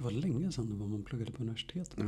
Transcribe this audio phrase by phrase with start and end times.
[0.00, 1.94] Det var länge sedan det var man pluggade på universitetet.
[1.96, 2.04] Ja.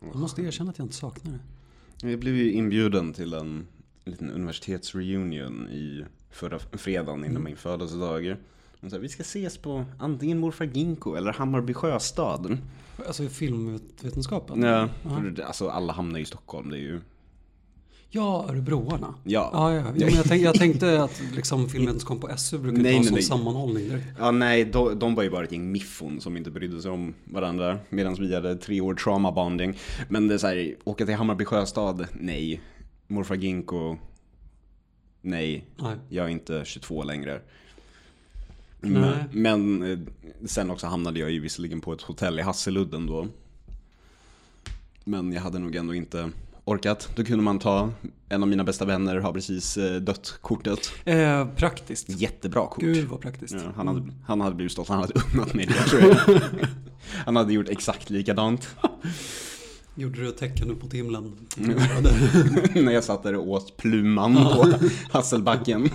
[0.00, 2.10] Jag måste erkänna att jag inte saknar det.
[2.10, 3.66] Jag blev ju inbjuden till en
[4.04, 8.36] liten universitetsreunion i förra fredagen innan min födelsedag.
[8.80, 12.58] Så här, vi ska ses på antingen Morfar Ginkgo eller Hammarby Sjöstad.
[13.06, 14.62] Alltså i filmvetenskapen?
[14.62, 16.70] Ja, för alltså alla hamnar i Stockholm.
[16.70, 17.00] Det är ju...
[18.12, 19.14] Ja, Örebroarna.
[19.24, 19.50] Ja.
[19.52, 19.82] Ja, ja.
[19.82, 23.22] Men jag, tänkte, jag tänkte att liksom filmvetenskap på SU brukar Nej, ta sån nej.
[23.22, 24.06] sammanhållning direkt.
[24.18, 27.14] Ja, nej, de, de var ju bara ett gäng miffon som inte brydde sig om
[27.24, 27.78] varandra.
[27.88, 29.78] Medan vi hade tre år trauma bonding.
[30.08, 32.60] Men det är så här, åka till Hammarby Sjöstad, nej.
[33.06, 33.98] Morfar Ginkgo,
[35.20, 35.64] nej.
[35.76, 35.96] Nej.
[36.08, 37.40] Jag är inte 22 längre.
[38.80, 39.98] Men, men eh,
[40.46, 43.28] sen också hamnade jag ju visserligen på ett hotell i Hasseludden då.
[45.04, 46.30] Men jag hade nog ändå inte
[46.64, 47.08] orkat.
[47.16, 47.90] Då kunde man ta,
[48.28, 50.92] en av mina bästa vänner har precis eh, dött kortet.
[51.04, 52.08] Eh, praktiskt.
[52.08, 52.80] Jättebra kort.
[52.80, 53.54] Gud vad praktiskt.
[53.54, 56.40] Ja, han, hade, han hade blivit stolt, han hade unnat mig det tror jag.
[57.12, 58.68] Han hade gjort exakt likadant.
[59.94, 61.36] Gjorde du tecken upp mot himlen?
[61.56, 61.78] Mm.
[62.84, 64.72] När jag satt där och åt pluman på
[65.10, 65.90] Hasselbacken.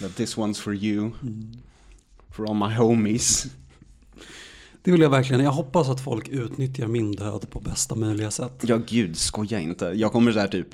[0.00, 1.10] That This one's for you.
[2.30, 3.46] For all my homies.
[4.84, 5.44] Det vill jag verkligen.
[5.44, 8.52] Jag hoppas att folk utnyttjar min död på bästa möjliga sätt.
[8.66, 9.84] Ja gud, skoja inte.
[9.84, 10.68] Jag kommer så här typ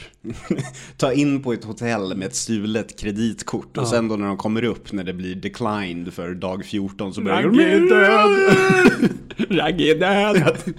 [0.96, 3.86] ta in på ett hotell med ett stulet kreditkort och Ja.
[3.90, 7.42] sen då när de kommer upp när det blir declined för dag 14 så börjar
[7.42, 9.10] Ragge är död!
[9.58, 10.74] Ragge är död!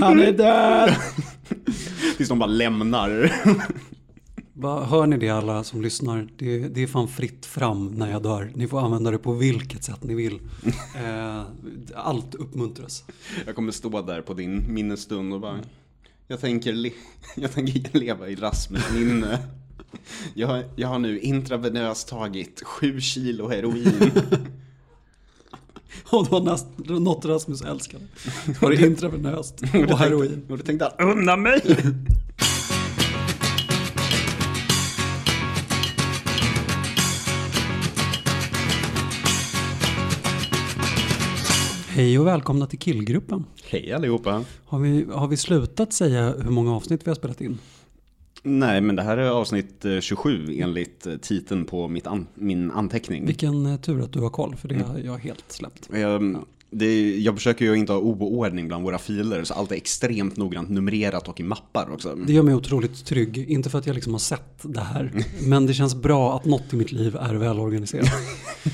[0.00, 0.94] Han är död!
[2.16, 3.32] Tills de bara lämnar.
[4.68, 6.28] Hör ni det alla som lyssnar?
[6.36, 8.52] Det, det är fan fritt fram när jag dör.
[8.54, 10.38] Ni får använda det på vilket sätt ni vill.
[11.04, 11.42] Eh,
[11.94, 13.04] allt uppmuntras.
[13.46, 15.58] Jag kommer stå där på din minnesstund och bara
[16.28, 16.92] Jag tänker, le-
[17.36, 19.38] jag tänker leva i Rasmus minne
[20.34, 24.10] jag, har- jag har nu intravenöst tagit sju kilo heroin
[26.10, 28.04] Och det var näst, något Rasmus älskade.
[28.60, 30.42] Var det intravenöst och heroin.
[30.50, 31.60] Och då tänkte jag, unna mig!
[41.94, 43.44] Hej och välkomna till killgruppen.
[43.64, 44.44] Hej allihopa!
[44.64, 47.58] Har vi, har vi slutat säga hur många avsnitt vi har spelat in?
[48.42, 52.70] Nej men det här är avsnitt eh, 27 enligt eh, titeln på mitt an- min
[52.70, 55.88] anteckning Vilken eh, tur att du har koll, för det har jag helt släppt.
[55.92, 56.36] Jag,
[56.70, 60.36] det, är- jag försöker ju inte ha oordning bland våra filer så allt är extremt
[60.36, 62.14] noggrant numrerat och i mappar också.
[62.14, 63.38] Det gör mig otroligt trygg.
[63.50, 65.12] Inte för att jag liksom har sett det här.
[65.46, 68.08] Men det känns bra att något i mitt liv är välorganiserat.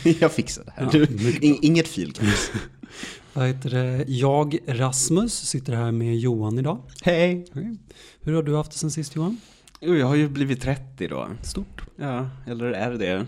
[0.21, 0.85] jag fixar det här.
[0.93, 2.51] Ja, Du, inget filkaos.
[3.33, 4.05] Vad heter det?
[4.09, 6.79] Jag, Rasmus, sitter här med Johan idag.
[7.03, 7.47] Hej!
[8.21, 9.41] Hur har du haft det sen sist Johan?
[9.81, 11.29] Jo, jag har ju blivit 30 då.
[11.43, 11.83] Stort.
[11.97, 13.27] Ja, eller är det det?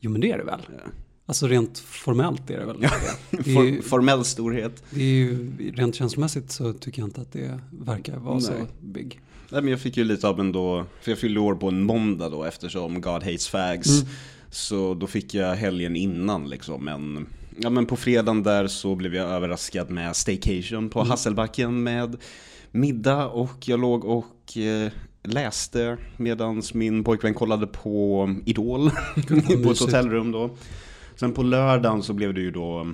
[0.00, 0.60] Jo men det är det väl?
[0.68, 0.90] Ja.
[1.26, 2.76] Alltså rent formellt är det väl?
[2.80, 2.90] Ja.
[3.30, 4.82] Det är, ju, formell storhet.
[4.90, 8.66] det är ju, rent känslomässigt så tycker jag inte att det verkar vara så Nej.
[8.80, 9.20] big.
[9.50, 11.82] Nej, men jag fick ju lite av en då, för jag fyllde år på en
[11.82, 14.02] måndag då eftersom God hates fags.
[14.02, 14.12] Mm.
[14.50, 16.84] Så då fick jag helgen innan liksom.
[16.84, 17.26] Men,
[17.56, 22.16] ja, men på fredagen där så blev jag överraskad med staycation på Hasselbacken med
[22.70, 24.92] middag och jag låg och eh,
[25.22, 28.90] läste medan min pojkvän kollade på Idol
[29.64, 30.50] på ett hotellrum då.
[31.16, 32.92] Sen på lördagen så blev det ju då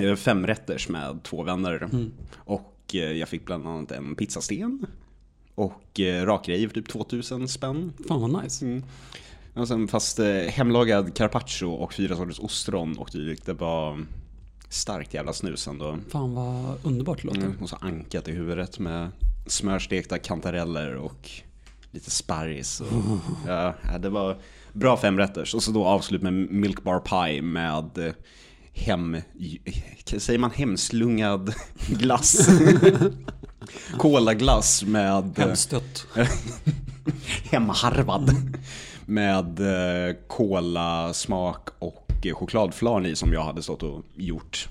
[0.00, 1.88] eh, femrätters med två vänner.
[1.92, 2.12] Mm.
[2.34, 4.86] Och eh, jag fick bland annat en pizzasten.
[5.54, 7.92] Och eh, rakgrejer för typ 2000 spänn.
[8.08, 8.64] Fan vad nice.
[8.64, 8.82] Mm.
[9.64, 13.46] Sen fast eh, hemlagad carpaccio och fyra sorters ostron och dylikt.
[13.46, 14.06] Det var
[14.68, 15.98] starkt jävla snus ändå.
[16.10, 17.40] Fan vad underbart det låter.
[17.40, 17.58] Mm.
[17.62, 19.10] Och så ankat i huvudet med
[19.46, 21.30] smörstekta kantareller och
[21.90, 22.80] lite sparris.
[22.80, 22.86] Och,
[23.46, 24.38] ja, ja, det var
[24.72, 25.54] bra femrätters.
[25.54, 28.12] Och så då avslut med milk bar pie med eh,
[28.72, 29.16] hem...
[30.04, 31.54] Säger man hemslungad
[31.88, 32.48] glass?
[33.98, 35.38] Kolaglass med...
[35.38, 36.06] eh, Hemstött.
[37.50, 38.30] hemharvad.
[39.06, 44.68] Med eh, kolasmak och eh, chokladflarn i som jag hade stått och gjort.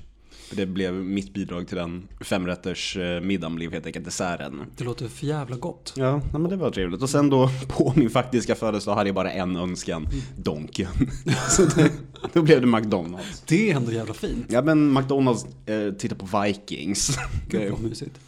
[0.51, 4.61] Det blev mitt bidrag till den femrätters eh, middagen blev helt enkelt desserten.
[4.77, 5.93] Det låter för jävla gott.
[5.95, 7.01] Ja, men det var trevligt.
[7.01, 10.07] Och sen då på min faktiska födelsedag hade jag bara en önskan.
[10.37, 10.87] Donken.
[11.49, 11.91] Så det,
[12.33, 13.43] då blev det McDonalds.
[13.47, 14.45] Det är ändå jävla fint.
[14.49, 17.17] Ja men McDonalds eh, tittar på Vikings.
[17.49, 18.19] Gud vad mysigt.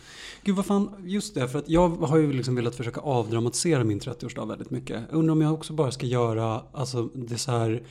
[0.47, 3.99] Gud vad fan, just det, för att jag har ju liksom velat försöka avdramatisera min
[3.99, 5.03] 30-årsdag väldigt mycket.
[5.11, 7.83] Undrar om jag också bara ska göra alltså, det så här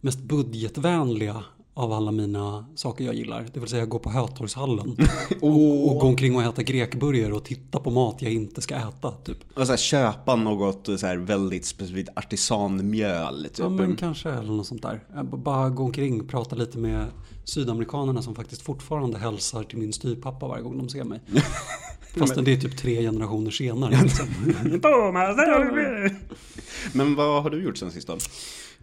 [0.00, 1.44] mest budgetvänliga
[1.74, 3.46] av alla mina saker jag gillar.
[3.54, 4.96] Det vill säga gå på Hötorgshallen
[5.40, 9.10] och, och gå omkring och äta grekburgare och titta på mat jag inte ska äta.
[9.10, 9.38] Typ.
[9.56, 13.42] Och så här, köpa något så här, väldigt specifikt artisanmjöl.
[13.44, 13.58] Typ.
[13.58, 15.04] Ja men kanske eller något sånt där.
[15.22, 17.06] B- Bara gå omkring, prata lite med
[17.44, 21.20] sydamerikanerna som faktiskt fortfarande hälsar till min styvpappa varje gång de ser mig.
[22.16, 24.02] Fast det är typ tre generationer senare.
[24.02, 24.26] Liksom.
[26.92, 28.12] Men vad har du gjort sen sist då?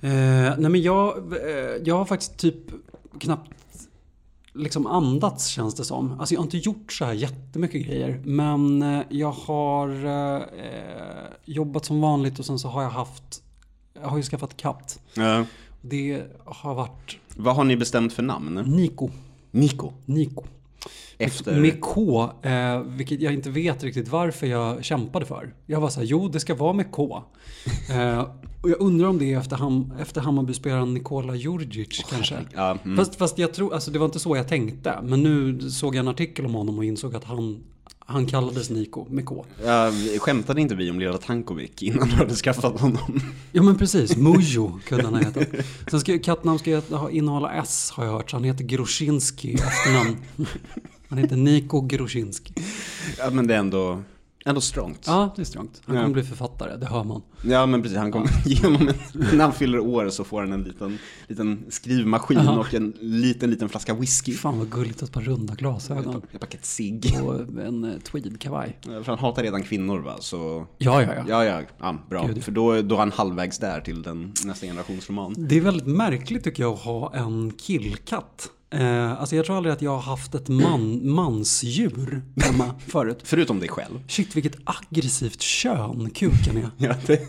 [0.01, 2.57] Eh, nej men jag, eh, jag har faktiskt typ
[3.19, 3.51] knappt
[4.53, 6.19] liksom andats känns det som.
[6.19, 8.21] Alltså jag har inte gjort så här jättemycket grejer.
[8.25, 10.41] Men eh, jag har eh,
[11.45, 13.43] jobbat som vanligt och sen så har jag haft,
[14.01, 14.99] jag har ju skaffat katt.
[15.13, 15.45] Ja.
[15.81, 18.55] Det har varit Vad har ni bestämt för namn?
[18.55, 19.09] Nico.
[19.51, 19.91] Nico.
[20.05, 20.43] Nico.
[21.17, 21.61] Efter...
[21.61, 25.53] Med K, eh, vilket jag inte vet riktigt varför jag kämpade för.
[25.65, 27.23] Jag var så här, jo det ska vara med K.
[27.91, 28.27] Eh,
[28.61, 32.35] och jag undrar om det är efter, ham, efter Hammarby-spelaren Nikola Djurdjic kanske.
[32.55, 32.97] Ja, mm.
[32.97, 34.99] Fast, fast jag tror, alltså det var inte så jag tänkte.
[35.03, 37.63] Men nu såg jag en artikel om honom och insåg att han,
[38.11, 39.45] han kallades Niko med K.
[39.65, 43.21] Ja, skämtade inte vi om lilla Tankovic innan du hade skaffat honom?
[43.51, 45.47] Ja men precis, Mujo kunde han ha hetat.
[45.91, 46.81] Sen ska kattnamn ska
[47.11, 48.29] innehålla S har jag hört.
[48.29, 50.17] Så han heter Groszinski efternamn.
[51.09, 52.53] Han heter Niko Groszinski.
[53.17, 54.01] Ja, men det är ändå,
[54.45, 55.03] ändå strongt.
[55.07, 55.81] Ja, det är strångt.
[55.85, 56.01] Han Ja.
[56.01, 57.21] kommer bli författare, det hör man.
[57.43, 60.63] Ja men precis, han kommer genom en, när han fyller år så får han en
[60.63, 60.97] liten,
[61.27, 62.59] liten skrivmaskin Ja.
[62.59, 64.33] och en liten, liten flaska whisky.
[64.33, 66.21] Fan vad gulligt, ett par runda glasögon.
[66.33, 67.17] Ett paket cigg.
[67.23, 68.77] Och en eh, tweedkavaj.
[68.83, 71.23] För han hatar redan kvinnor va, så Ja, ja, ja.
[71.27, 72.27] ja, ja, ja bra.
[72.27, 72.43] Gud.
[72.43, 75.35] För då, då är han halvvägs där till den nästa generationsroman.
[75.37, 78.49] Det är väldigt märkligt tycker jag att ha en killkatt.
[78.71, 83.19] Eh, alltså jag tror aldrig att jag har haft ett man, mansdjur hemma förut.
[83.23, 83.99] Förutom dig själv.
[84.07, 86.69] Shit vilket aggressivt kön kuken är.
[86.77, 87.21] Ja, det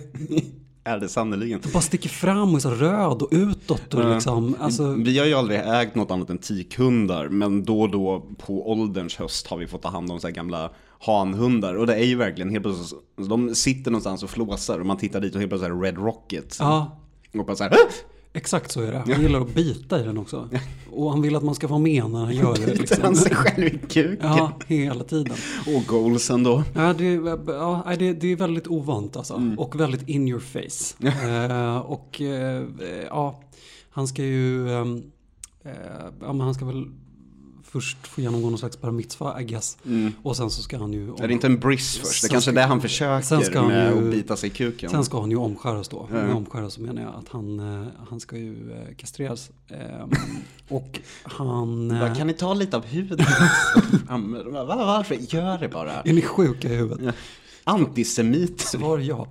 [0.84, 1.60] är det sannerligen.
[1.72, 4.56] Bara sticker fram och är så röd och utåt och liksom.
[4.60, 8.70] Alltså, Vi har ju aldrig ägt något annat än tikhundar, men då och då på
[8.72, 10.70] ålderns höst har vi fått ta hand om så här gamla
[11.06, 11.74] hanhundar.
[11.74, 15.20] Och det är ju verkligen helt plötsligt, de sitter någonstans och flåsar och man tittar
[15.20, 16.56] dit och helt plötsligt är det Red Rocket.
[16.58, 17.00] ja,
[17.38, 17.72] Och bara så här,
[18.32, 19.12] exakt så är det.
[19.12, 20.48] Han gillar att bita i den också.
[20.92, 22.74] Och han vill att man ska vara med när han gör det.
[22.74, 22.98] Liksom.
[23.02, 24.16] han sig själv i kuken.
[24.20, 25.36] Ja, hela tiden.
[25.76, 26.64] Och goalsen då.
[26.74, 29.34] Ja, det, är- ja, det, det är väldigt ovant alltså.
[29.34, 29.58] Mm.
[29.58, 31.06] Och väldigt in your face.
[31.46, 32.64] eh, och eh,
[33.08, 33.40] ja,
[33.90, 35.02] han ska ju, ehm,
[35.64, 35.70] eh,
[36.20, 36.84] ja men han ska väl
[37.72, 39.78] först få genomgå någon slags bar mitzvah I guess.
[40.22, 42.22] Och sen så ska han ju, Är det inte en briss först?
[42.22, 44.48] Det Sen kanske är det han sen försöker ska han med ju- att bita sig
[44.50, 44.90] i kuken.
[44.90, 46.08] sen ska han ju omskäras då.
[46.10, 46.14] Ja.
[46.16, 49.50] Med omskäras så menar jag att han, eh, han ska ju eh, kastreras.
[49.68, 50.10] Ehm,
[50.68, 51.88] och han...
[51.88, 52.84] Bara, eh, kan ni ta lite av
[54.52, 55.16] Va- Varför?
[55.34, 55.92] Gör det bara.
[55.92, 57.14] Är ni sjuka i huvudet?
[57.64, 58.64] Antisemiter.
[58.64, 59.28] Svar ja.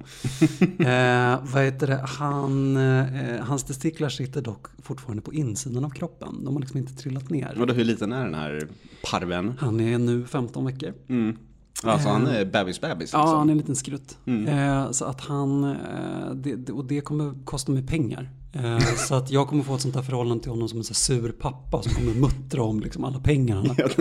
[0.79, 2.05] eh, vad heter det?
[2.07, 6.43] Han, eh, hans testiklar sitter dock fortfarande på insidan av kroppen.
[6.45, 7.57] De har liksom inte trillat ner.
[7.61, 8.67] Och då, hur liten är den här
[9.11, 9.53] parven?
[9.59, 10.93] Han är nu 15 veckor.
[11.09, 11.37] Mm.
[11.83, 13.19] Alltså han är bebis-bebis liksom.
[13.19, 14.17] Ja, han är en liten skrutt.
[14.25, 14.47] Mm.
[14.47, 18.29] Eh, så att han, eh, det- och det kommer kosta mig pengar.
[18.53, 20.93] Eh, så att jag kommer få ett sånt här förhållande till honom som en så
[20.93, 23.91] sur pappa som kommer muttra om liksom alla pengar han har.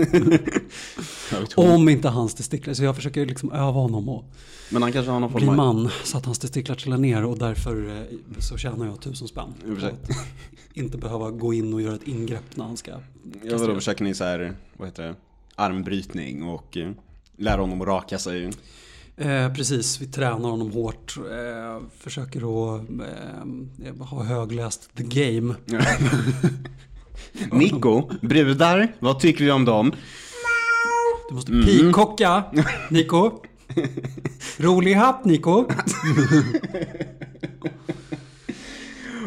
[1.75, 2.75] Om inte hans testiklar.
[2.75, 4.25] Så jag försöker liksom öva honom och
[4.70, 7.38] Men han kanske har någon form bli man så att hans testiklar trillar ner och
[7.38, 9.55] därför eh, så tjänar jag tusen spänn.
[10.75, 12.99] Inte behöva gå in och göra ett ingrepp när han ska Ja,
[13.50, 13.75] kastreras.
[13.75, 15.14] försöker ni så här, vad heter det,
[15.55, 16.91] armbrytning och eh,
[17.37, 18.50] lära honom att raka sig?
[19.16, 21.16] Eh, precis, vi tränar honom hårt.
[21.16, 25.54] Eh, försöker att eh, ha högläst the game.
[27.52, 29.92] Nico, brudar, vad tycker vi om dem?
[31.29, 32.44] Du måste pikocka,
[32.90, 33.43] Nico.
[34.58, 35.64] Rolig hatt, Nico.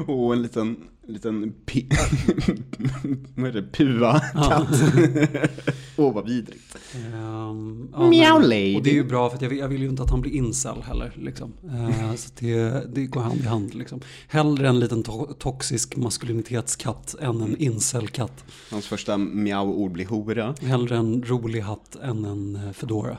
[0.07, 1.87] Och en liten, liten pi...
[3.35, 4.67] vad är det, pua-katt.
[5.97, 6.77] Åh, vad vidrigt.
[6.95, 8.75] Ehm, ja, Meow lady.
[8.75, 10.31] Och det är ju bra för jag vill, jag vill ju inte att han blir
[10.31, 11.13] incel heller.
[11.15, 11.53] Liksom.
[11.63, 13.73] Eh, så det, det går hand i hand.
[13.73, 14.01] Liksom.
[14.27, 18.43] Hellre en liten to- toxisk maskulinitetskatt än en incel-katt.
[18.71, 20.55] Hans första miau-ord blir hora.
[20.61, 23.17] Hellre en rolig hatt än en eh, fedora.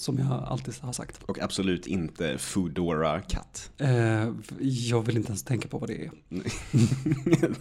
[0.00, 1.20] Som jag alltid har sagt.
[1.26, 3.70] Och absolut inte Foodora-katt.
[3.78, 6.10] Eh, jag vill inte ens tänka på vad det är.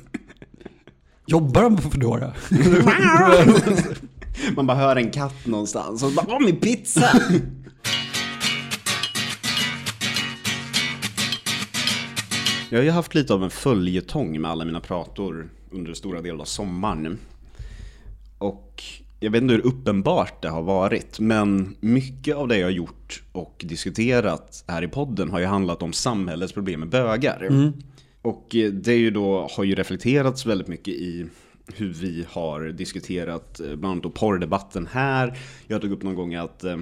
[1.25, 2.34] Jobbar de på Foodora?
[4.55, 7.22] Man bara hör en katt någonstans och bara åh min pizza!
[12.69, 16.41] Jag har ju haft lite av en följetong med alla mina prator under stora delar
[16.41, 17.19] av sommaren.
[18.38, 18.84] Och
[19.20, 23.24] jag vet inte hur uppenbart det har varit, men mycket av det jag har gjort
[23.32, 27.44] och diskuterat här i podden har ju handlat om samhällets problem med bögar.
[28.22, 31.26] Och eh, det är ju då, har ju reflekterats väldigt mycket i
[31.76, 35.38] hur vi har diskuterat eh, bland annat då porrdebatten här.
[35.68, 36.78] Jag tog upp någon gång att eh,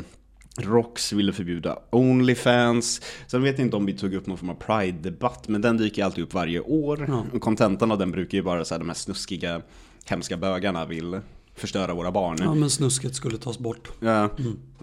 [0.60, 3.02] Rox ville förbjuda Onlyfans.
[3.28, 6.04] Sen vet jag inte om vi tog upp någon form av Pride-debatt, men den dyker
[6.04, 7.06] alltid upp varje år.
[7.08, 7.26] Ja.
[7.34, 9.62] Och kontentan av den brukar ju vara så här, de här snuskiga,
[10.06, 11.20] hemska bögarna vill
[11.58, 12.38] förstöra våra barn.
[12.42, 13.90] Ja, men snusket skulle tas bort.
[14.00, 14.30] Ja,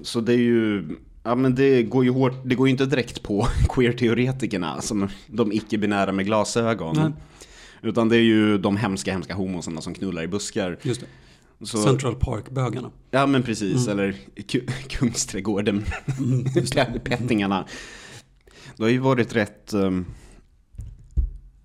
[0.03, 0.89] så det är ju,
[1.23, 5.53] ja men det går ju hårt, det går ju inte direkt på queer-teoretikerna som de
[5.53, 6.97] icke-binära med glasögon.
[6.97, 7.13] Nej.
[7.83, 10.79] Utan det är ju de hemska, hemska homosarna som knullar i buskar.
[10.83, 11.07] Just det.
[11.67, 12.91] Så, Central Park-bögarna.
[13.11, 15.85] ja men precis, eller Ku- Kungsträdgården,
[16.55, 17.65] Pe- pettingarna.
[18.77, 20.07] Det har ju varit rätt um,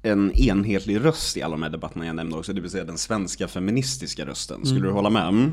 [0.02, 2.98] en enhetlig röst i alla de här debatterna jag nämnde också, det vill säga den
[2.98, 4.66] svenska feministiska rösten.
[4.66, 5.28] Skulle du hålla med?
[5.28, 5.52] Mm.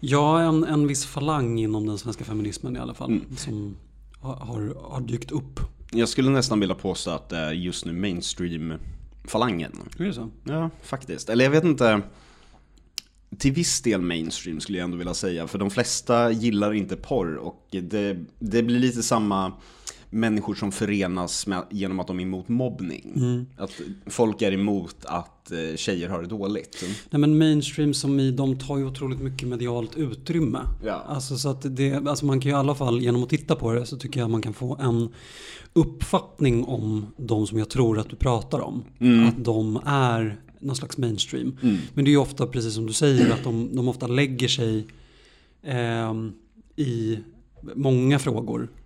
[0.00, 3.10] Ja, en, en viss falang inom den svenska feminismen i alla fall.
[3.10, 3.36] Mm.
[3.36, 3.76] Som
[4.20, 5.60] har, har, har dykt upp.
[5.92, 9.72] Jag skulle nästan vilja påstå att det är just nu mainstream-falangen.
[9.98, 10.30] Är det så?
[10.44, 11.28] Ja, faktiskt.
[11.28, 12.02] Eller jag vet inte.
[13.38, 15.46] Till viss del mainstream skulle jag ändå vilja säga.
[15.46, 17.36] För de flesta gillar inte porr.
[17.36, 19.52] Och det, det blir lite samma
[20.10, 23.12] människor som förenas med, genom att de är emot mobbning.
[23.16, 23.46] Mm.
[23.56, 26.84] Att folk är emot att eh, tjejer har det dåligt.
[27.10, 30.60] Nej men mainstream som i, de tar ju otroligt mycket medialt utrymme.
[30.84, 31.04] Ja.
[31.06, 33.72] Alltså så att det, alltså man kan ju i alla fall genom att titta på
[33.72, 35.08] det så tycker jag man kan få en
[35.72, 38.84] uppfattning om de som jag tror att du pratar om.
[39.28, 41.58] Att de är någon slags mainstream.
[41.94, 44.86] Men det är ju ofta precis som du säger att de, de ofta lägger sig
[45.62, 46.32] ehm,
[46.76, 47.18] i
[47.74, 48.79] många frågor eh,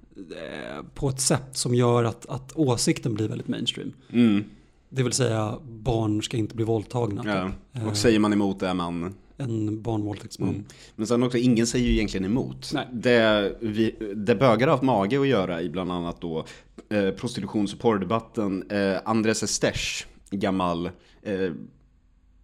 [0.94, 3.92] på ett sätt som gör att, att åsikten blir väldigt mainstream.
[4.12, 4.44] Mm.
[4.88, 7.22] Det vill säga barn ska inte bli våldtagna.
[7.26, 7.50] Ja.
[7.72, 7.86] typ.
[7.86, 10.64] Och säger man emot är man En barnvåldtäktsman.
[10.96, 12.70] Men sen också, ingen säger ju egentligen emot.
[12.74, 12.88] Nej.
[12.92, 16.44] Det, vi, det bögar har haft mage att göra i bland annat då
[16.88, 18.70] eh, prostitutions och porrdebatten.
[18.70, 20.90] Eh, Andres Estesh, gammal,
[21.22, 21.52] eh,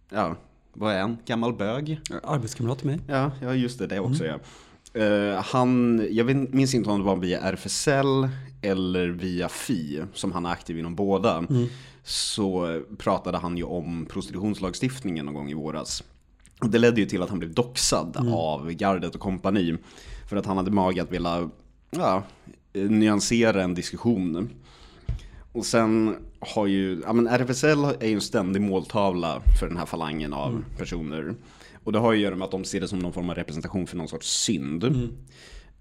[0.09, 0.35] ja,
[0.73, 1.17] vad är han?
[1.25, 1.99] Gammal bög?
[2.23, 2.99] Arbetskamrat till mig.
[3.07, 4.39] Ja, ja just det, det också ja.
[4.93, 8.29] Eh, han, jag minns inte om det var via RFSL
[8.61, 11.43] eller via Fi, som han är aktiv inom båda.
[12.03, 16.03] Så pratade han ju om prostitutionslagstiftningen någon gång i våras.
[16.59, 19.77] Och det ledde ju till att han blev doxad av gardet och kompani.
[20.29, 21.49] För att han hade mage att vilja
[21.91, 22.23] ja,
[22.73, 24.49] nyansera en diskussion.
[25.51, 29.85] Och sen har ju, ja men RFSL är ju en ständig måltavla för den här
[29.85, 31.35] falangen av personer.
[31.83, 33.35] Och det har ju att göra med att de ser det som någon form av
[33.35, 34.83] representation för någon sorts synd.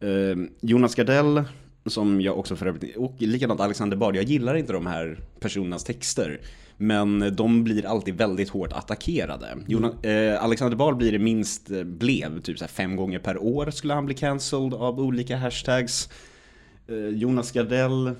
[0.00, 1.42] Eh, Jonas Gardell,
[1.86, 5.84] som jag också för övrigt, och likadant Alexander Bard, jag gillar inte de här personernas
[5.84, 6.40] texter.
[6.76, 9.58] Men de blir alltid väldigt hårt attackerade.
[9.66, 13.94] Jonas, eh, Alexander Bard blir det minst, blev typ så fem gånger per år skulle
[13.94, 16.08] han bli cancelled av olika hashtags.
[16.88, 18.12] Eh, Jonas Gardell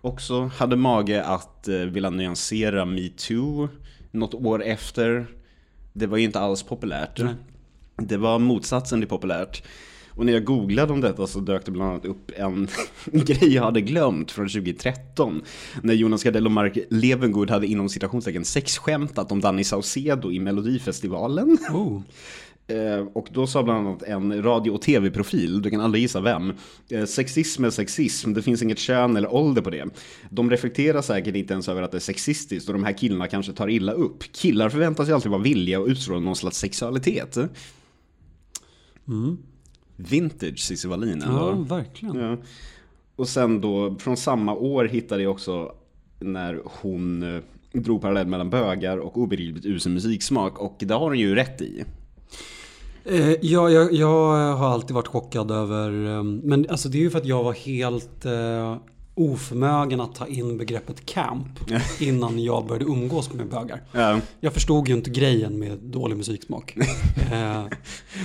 [0.00, 3.68] också hade mage att eh, vilja nyansera metoo
[4.10, 5.26] något år efter.
[5.92, 7.18] Det var ju inte alls populärt.
[7.18, 7.34] Nej.
[7.96, 9.62] Det var motsatsen till populärt.
[10.18, 12.68] Och när jag googlade om detta så dök det bland annat upp en
[13.04, 15.42] grej jag hade glömt från 2013.
[15.82, 21.58] När Jonas Gardell och Mark Levengood hade inom citationstecken sexskämtat om Danny Saucedo i Melodifestivalen.
[21.72, 22.00] Oh.
[22.70, 26.52] Eh, Och då sa bland annat en radio och tv-profil, du kan aldrig gissa vem.
[26.90, 29.84] eh, Sexism är sexism, det finns inget kön eller ålder på det.
[30.30, 33.52] De reflekterar säkert inte ens över att det är sexistiskt och de här killarna kanske
[33.52, 34.22] tar illa upp.
[34.32, 37.38] Killar förväntas ju alltid vara villiga och utstråla någon slags sexualitet.
[39.96, 41.22] Vintage Cissi Wallin.
[41.26, 42.16] Ja, verkligen.
[42.16, 42.36] Ja.
[43.16, 45.74] Och sen då, från samma år hittade jag också
[46.20, 47.40] när hon eh,
[47.72, 50.58] drog parallell mellan bögar och obegripligt usel musiksmak.
[50.58, 51.84] Och det har hon ju rätt i.
[53.04, 57.10] Eh, ja, jag, jag har alltid varit chockad över, eh, men alltså det är ju
[57.10, 58.76] för att jag var helt eh,
[59.14, 61.46] oförmögen att ta in begreppet camp
[62.00, 63.82] innan jag började umgås med bögar.
[63.92, 66.76] Ja, Jag förstod ju inte grejen med dålig musiksmak.
[67.32, 67.64] eh,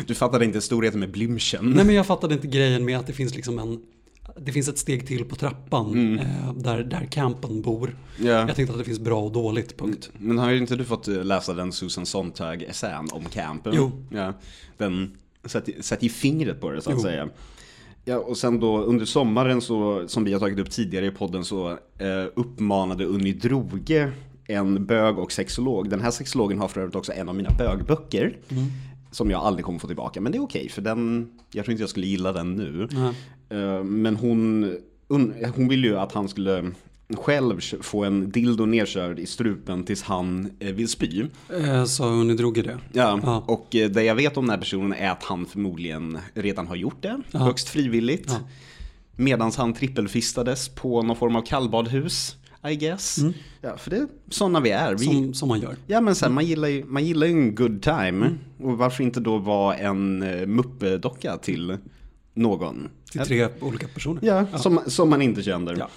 [0.07, 1.73] du fattade inte storheten med Blümchen.
[1.75, 3.79] nej men jag fattade inte grejen med att det finns liksom en
[4.39, 7.95] det finns ett steg till på trappan eh, där, där campen bor.
[8.19, 8.25] Ja.
[8.25, 10.11] Jag tänkte att det finns bra och dåligt, punkt.
[10.17, 13.73] Men har ju inte du fått eh, läsa den Susan Sontag-essän om campen?
[13.75, 13.91] Jo.
[14.09, 14.33] Ja,
[14.77, 17.01] den sätter ju fingret på det så att Jo.
[17.03, 17.29] säga.
[18.05, 21.43] Ja, och sen då under sommaren så, som vi har tagit upp tidigare i podden
[21.45, 24.11] så eh, uppmanade Unni Droge
[24.47, 25.89] en bög och sexolog.
[25.89, 28.37] Den här sexologen har för övrigt också en av mina bögböcker.
[29.11, 30.21] Som jag aldrig kommer få tillbaka.
[30.21, 32.87] Men det är okej för den, jag tror inte jag skulle gilla den nu.
[32.91, 33.13] Nej.
[33.53, 34.71] Eh, Men hon,
[35.55, 36.71] hon ville ju att han skulle
[37.17, 41.25] själv få en dildo nedkörd i strupen tills han eh, vill spy.
[41.63, 42.77] Eh, så ni drog i det.
[42.93, 43.43] Ja, Ja.
[43.47, 47.01] och det jag vet om den här personen är att han förmodligen redan har gjort
[47.01, 48.25] det, högst frivilligt.
[48.29, 48.39] Ja.
[49.15, 52.35] Medan han trippelfistades på någon form av kallbadhus.
[52.69, 53.17] I guess.
[53.61, 54.95] Ja, för det är sådana vi är.
[54.95, 55.75] Vi, Som, som man gör.
[55.87, 58.29] Ja men sen, man, gillar ju, man gillar ju en good time.
[58.59, 60.17] Och varför inte då vara en
[60.55, 61.77] muppedocka till
[62.33, 62.89] någon?
[63.13, 64.21] Till tre olika personer.
[64.23, 65.75] Ja, Som, som man inte känner.
[65.79, 65.89] Ja.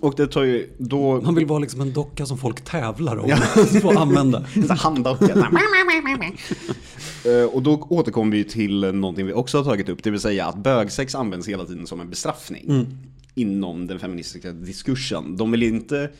[0.00, 1.20] Och det tar ju då...
[1.20, 4.44] Man vill vara liksom en docka som folk tävlar om att få använda.
[4.54, 5.50] En sån handdocka.
[7.24, 10.46] Eh, och då återkommer vi till någonting vi också har tagit upp, det vill säga
[10.46, 12.86] att bögsex används hela tiden som en bestraffning
[13.34, 15.36] inom den feministiska diskursen.
[15.36, 16.10] De vill inte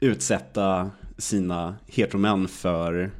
[0.00, 3.10] utsätta sina heteromän för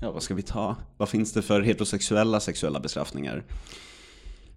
[0.00, 0.76] Ja, vad ska vi ta?
[0.96, 3.44] Vad finns det för heterosexuella sexuella bestraffningar?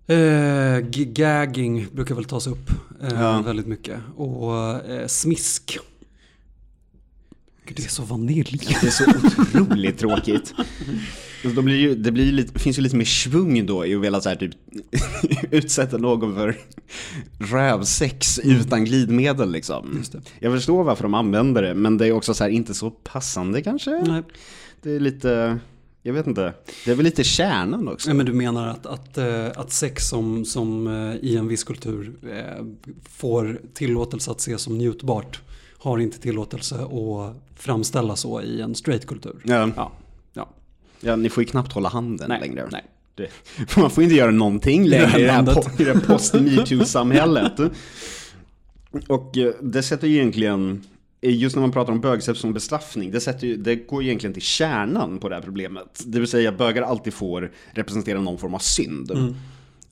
[0.07, 2.69] Eh, gagging brukar väl tas upp
[3.01, 3.41] eh, Ja.
[3.41, 3.99] väldigt mycket.
[4.15, 4.55] Och
[4.89, 5.79] eh, smisk.
[7.65, 8.59] Gud, det är så vanilj.
[8.81, 9.03] Det är så
[9.63, 10.53] otroligt tråkigt.
[11.43, 13.95] Alltså, då blir ju, det blir ju lite, finns ju lite mer svung då i
[13.95, 14.51] att vilja så här, typ,
[15.51, 16.57] utsätta någon för
[17.39, 20.03] rövsex utan glidmedel liksom.
[20.39, 23.61] Jag förstår varför de använder det, men det är också så här, inte så passande
[23.61, 23.91] kanske.
[24.07, 24.23] Nej.
[24.81, 25.59] Det är lite,
[26.03, 26.53] jag vet inte,
[26.85, 28.09] det är väl lite kärnan också.
[28.09, 31.63] Nej, men du menar att, att, eh, att sex som, som eh, i en viss
[31.63, 32.65] kultur eh,
[33.09, 35.41] får tillåtelse att ses som njutbart
[35.77, 39.41] har inte tillåtelse att framställa så i en straight kultur.
[39.43, 39.69] Ja.
[39.75, 39.91] Ja.
[40.33, 40.49] ja.
[40.99, 42.67] Ja, ni får ju knappt hålla handen Nej, längre.
[42.71, 42.83] nej.
[43.15, 43.29] Det,
[43.77, 47.53] man får inte göra någonting längre i det här, po- här post-metoo-samhället.
[49.07, 50.83] Och det sätter ju egentligen,
[51.29, 55.19] just när man pratar om bögsex som bestraffning, det, ju, det går egentligen till kärnan
[55.19, 56.03] på det här problemet.
[56.05, 59.11] Det vill säga att bögar alltid får representera någon form av synd.
[59.11, 59.35] Mm.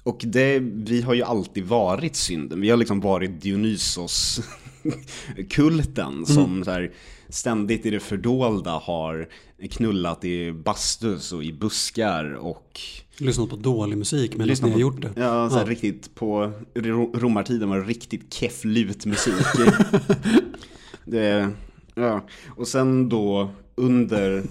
[0.04, 2.62] Och det, vi har ju alltid varit synden.
[2.62, 4.42] Vi har liksom varit Dionysos
[5.50, 6.92] kulten som så här,
[7.30, 9.28] ständigt i det fördolda har
[9.72, 12.80] knullat i bastus och i buskar och
[13.18, 15.12] Lyssnat på dålig musik medan ni har gjort det.
[15.16, 19.34] Ja, så här, riktigt på ro- romartiden var det riktigt keff lutmusik.
[21.12, 21.50] det,
[21.96, 22.22] ja.
[22.58, 24.44] Och sen då under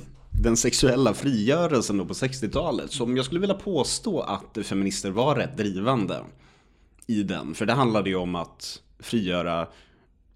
[0.42, 5.56] den sexuella frigörelsen då på 60-talet, som jag skulle vilja påstå att feminister var rätt
[5.56, 6.20] drivande
[7.06, 7.54] i den.
[7.54, 9.68] För det handlade ju om att frigöra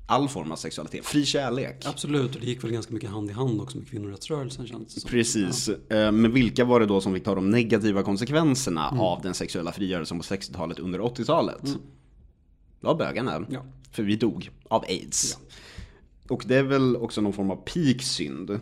[0.06, 1.86] all form av sexualitet, fri kärlek.
[1.86, 5.00] Absolut, och det gick väl ganska mycket hand i hand också med kvinnorättsrörelsen känns det
[5.00, 5.10] som.
[5.10, 5.68] Precis.
[5.68, 9.72] Eh, Men vilka var det då som fick ta de negativa konsekvenserna av den sexuella
[9.72, 11.62] frigörelsen på 60-talet under 80-talet?
[12.80, 13.46] Det var bögarna.
[13.50, 13.64] Ja.
[13.90, 15.38] För vi dog av aids.
[16.28, 18.60] Och det är väl också någon form av piksynd.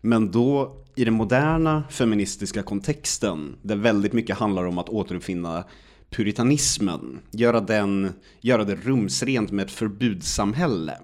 [0.00, 5.64] Men då i den moderna feministiska kontexten, där väldigt mycket handlar om att återuppfinna
[6.10, 10.98] puritanismen, göra, den, göra det rumsrent med ett förbudssamhälle.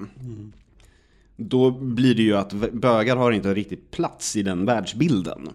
[1.36, 5.48] Då blir det ju att bögar har inte riktigt plats i den världsbilden.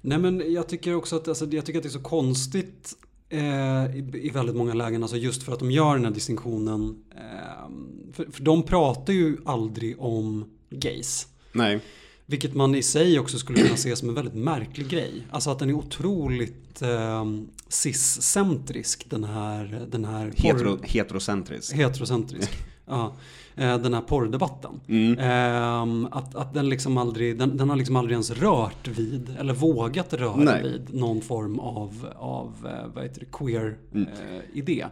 [0.00, 2.96] Nej men jag tycker också att, alltså, jag tycker att det är så konstigt
[3.34, 7.04] i, i väldigt många lägen, alltså just för att de gör den här distinktionen.
[7.16, 7.70] Eh,
[8.12, 11.26] för, för de pratar ju aldrig om gays.
[11.52, 11.80] Nej.
[12.26, 15.26] Vilket man i sig också skulle kunna se som en väldigt märklig grej.
[15.30, 17.24] Alltså att den är otroligt eh,
[17.68, 21.74] cis-centrisk den här, den här Hetero, heterocentrisk.
[21.74, 22.50] heterocentrisk.
[22.86, 23.12] ja, eh,
[23.56, 24.80] den här porrdebatten.
[24.88, 25.18] Mm.
[25.18, 29.54] Ehm, att, att den liksom aldrig, den, den har liksom aldrig ens rört vid, eller
[29.54, 30.62] vågat röra Nej.
[30.62, 34.08] vid någon form av, av eh, vad heter det, queer Mm.
[34.08, 34.84] eh, idé.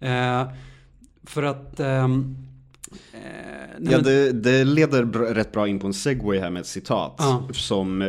[0.00, 0.42] Eh,
[1.24, 2.36] för att ehm,
[3.12, 6.66] eh, Ja, det, det leder br- rätt bra in på en segway här med ett
[6.66, 7.14] citat.
[7.18, 7.48] Ja.
[7.52, 8.08] Som eh,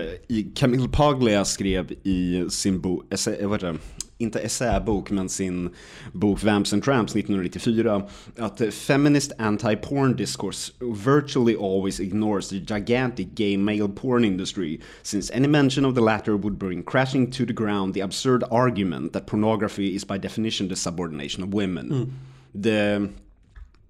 [0.56, 3.04] Camille Paglia skrev i sin bok,
[3.42, 3.78] vad heter?
[4.18, 5.70] Inte essäbok, men sin
[6.14, 8.02] bok Vamps and Tramps 1994.
[8.38, 15.48] Att feminist anti-porn discourse virtually always ignores the gigantic gay male porn industry, since any
[15.48, 19.96] mention of the latter would bring crashing to the ground the absurd argument that pornography
[19.96, 22.14] is by definition the subordination of women.
[22.52, 23.08] Det...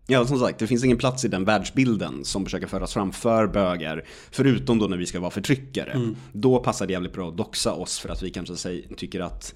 [0.10, 3.48] Ja, som sagt, det finns ingen plats i den världsbilden som försöker föras fram för
[3.48, 6.14] bögar, förutom då när vi ska vara förtryckare.
[6.34, 9.56] Då passar det jävligt bra att doxa oss för att vi kanske säger, tycker att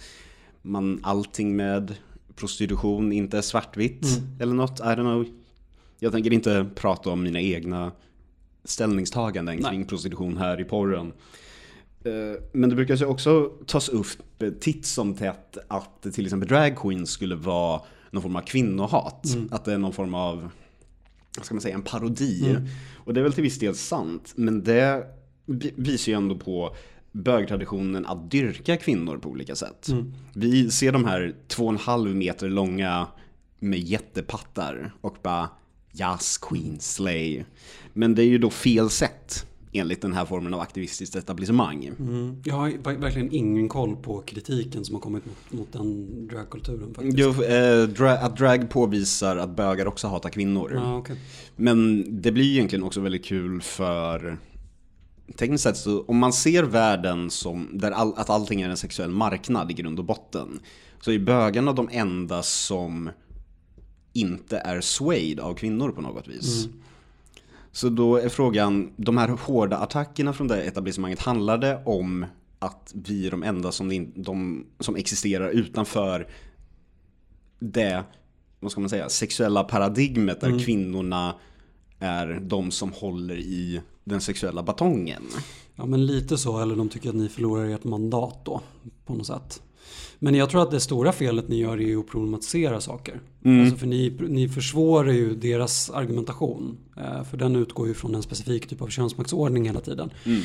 [0.61, 1.95] man, allting med
[2.35, 4.05] prostitution inte är svartvitt
[4.39, 5.25] eller något, I don't know.
[5.99, 7.91] Jag tänker inte prata om mina egna
[8.63, 9.71] ställningstaganden Nej.
[9.71, 11.13] kring prostitution här i porren.
[12.03, 14.07] Eh, Men det brukar ju också tas upp
[14.59, 19.25] titt som tätt att till exempel drag queens skulle vara någon form av kvinnohat.
[19.51, 20.49] Att det är någon form av,
[21.37, 22.57] vad ska man säga, en parodi.
[22.95, 24.33] Och det är väl till viss del sant.
[24.35, 25.07] Men det
[25.45, 26.75] vi- visar ju ändå på
[27.11, 29.87] bögtraditionen att dyrka kvinnor på olika sätt.
[30.33, 33.07] Vi ser de här två och en halv meter långa
[33.59, 35.49] med jättepattar och bara
[35.99, 37.43] Yes, Queen Slay.
[37.93, 41.91] Men det är ju då fel sätt enligt den här formen av aktivistiskt etablissemang.
[41.99, 42.41] Mm.
[42.45, 46.93] Jag har verkligen ingen koll på kritiken som har kommit mot, mot den dragkulturen.
[46.93, 47.17] Faktiskt.
[47.17, 50.71] Jo, eh, dra att drag påvisar att bögar också hatar kvinnor.
[50.75, 51.15] Ja, okay.
[51.55, 54.37] Men det blir egentligen också väldigt kul för
[55.37, 59.09] Tekniskt sett så, om man ser världen som, där all, att allting är en sexuell
[59.09, 60.59] marknad i grund och botten,
[61.01, 63.09] så är bögarna de enda som
[64.13, 66.65] inte är swayed av kvinnor på något vis.
[66.65, 66.77] Mm.
[67.71, 72.25] Så då är frågan, de här hårda attackerna från det etablissemanget, handlar det om
[72.59, 76.27] att vi är de enda som, de, som existerar utanför
[77.59, 78.03] det,
[78.59, 80.59] vad ska man säga, sexuella paradigmet där mm.
[80.59, 81.35] kvinnorna
[82.01, 85.23] är de som håller i den sexuella batongen.
[85.75, 88.61] Ja men lite så, eller de tycker att ni förlorar ert mandat då
[89.05, 89.61] på något sätt.
[90.19, 93.21] Men jag tror att det stora felet ni gör är att problematisera saker.
[93.45, 93.61] Mm.
[93.61, 96.77] Alltså för ni, ni försvårar ju deras argumentation.
[96.97, 100.09] Eh, för den utgår ju från en specifik typ av könsmaktsordning hela tiden.
[100.25, 100.41] Mm.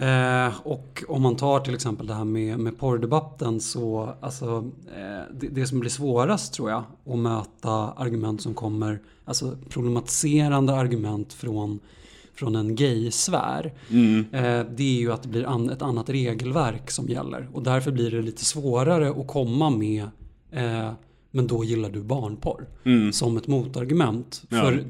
[0.00, 5.34] Eh, och om man tar till exempel det här med, med porrdebatten så alltså eh,
[5.40, 11.32] det, det, som blir svårast tror jag att möta argument som kommer, alltså problematiserande argument
[11.32, 11.80] från
[12.34, 13.72] från en gay-sfär.
[13.90, 14.26] Mm.
[14.32, 17.48] Eh, det är ju att det blir an, ett annat regelverk som gäller.
[17.52, 20.02] Och därför blir det lite svårare att komma med
[20.50, 20.92] eh,
[21.30, 22.68] men då gillar du barnporr.
[22.84, 23.12] Mm.
[23.12, 24.42] Som ett motargument.
[24.48, 24.60] Ja.
[24.60, 24.84] För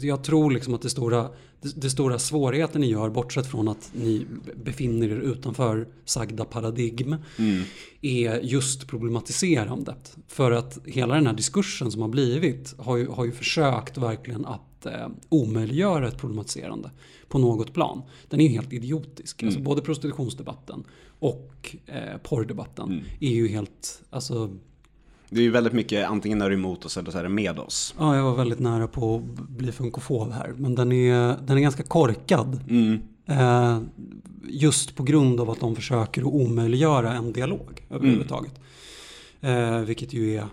[0.00, 3.90] jag tror liksom att det stora, det, det, stora svårigheten ni gör, bortsett från att
[3.94, 4.26] ni
[4.64, 7.62] befinner er utanför sagda paradigm, mm.
[8.02, 10.16] är just problematiserandet.
[10.28, 14.46] För att hela den här diskursen som har blivit har ju, har ju försökt verkligen
[14.46, 16.90] att eh, omöjliggöra ett problematiserande
[17.28, 18.02] på något plan.
[18.28, 19.42] Den är ju helt idiotisk.
[19.42, 19.48] Mm.
[19.48, 20.84] Alltså både prostitutionsdebatten
[21.18, 23.04] och eh, porrdebatten mm.
[23.20, 24.50] är ju helt, alltså
[25.30, 27.58] det är ju väldigt mycket antingen är du emot oss eller så är det med
[27.58, 27.94] oss.
[27.98, 30.52] Ja, jag var väldigt nära på att bli funkofob här.
[30.56, 32.60] Men den är, den är ganska korkad.
[32.68, 33.00] Mm.
[33.26, 33.80] Eh,
[34.48, 38.60] just på grund av att de försöker att omöjliggöra en dialog överhuvudtaget.
[39.40, 39.74] Mm.
[39.74, 40.46] Eh, vilket ju är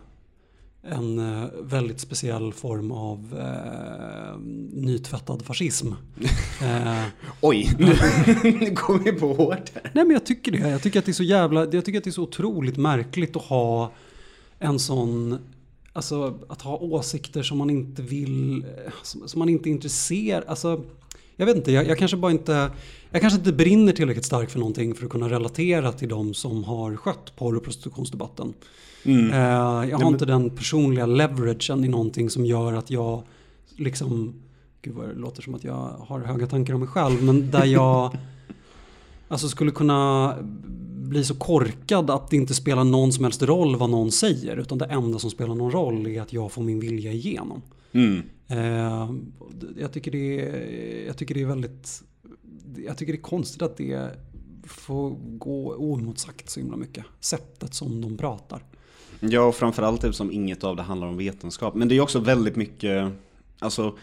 [0.88, 4.40] en eh, väldigt speciell form av eh,
[4.72, 5.88] nytvättad fascism.
[6.62, 7.04] eh,
[7.42, 7.96] Oj, nu,
[8.44, 9.92] nu kom vi på hårt här.
[9.94, 10.58] Nej men jag tycker det.
[10.58, 13.36] Jag tycker att det är så jävla, jag tycker att det är så otroligt märkligt
[13.36, 13.92] att ha
[14.64, 15.38] en sån
[15.96, 18.66] Alltså att ha åsikter som man inte vill,
[19.04, 20.84] som, som man inte är intresserad, alltså
[21.36, 22.72] jag vet inte, jag, jag, kanske bara inte
[23.12, 26.64] Jag kanske inte brinner tillräckligt starkt för någonting för att kunna relatera till de som
[26.64, 28.54] har skött porr och prostitutionsdebatten.
[29.04, 29.26] Mm.
[29.26, 29.36] Uh,
[29.90, 33.24] jag har ja, inte den personliga leveragen i någonting som gör att jag
[33.76, 34.34] liksom
[34.82, 37.66] Gud vad det låter som att jag har höga tankar om mig själv men där
[37.66, 38.18] jag
[39.28, 40.36] Alltså skulle kunna
[41.14, 44.58] bli så korkad att det inte spelar någon som helst roll vad någon säger.
[44.58, 47.62] Utan det enda som spelar någon roll är att jag får min vilja igenom.
[47.92, 48.24] Mm.
[48.48, 49.12] Eh,
[49.80, 52.04] jag, tycker det är, jag tycker det är väldigt...
[52.86, 54.10] Jag tycker det är konstigt att det
[54.64, 57.06] får gå oemotsagt så himla mycket.
[57.20, 58.64] Sättet som de pratar.
[59.20, 61.76] Ja, och framförallt eftersom inget av det handlar om vetenskap.
[61.76, 63.12] Men det är också väldigt mycket,
[63.60, 63.98] alltså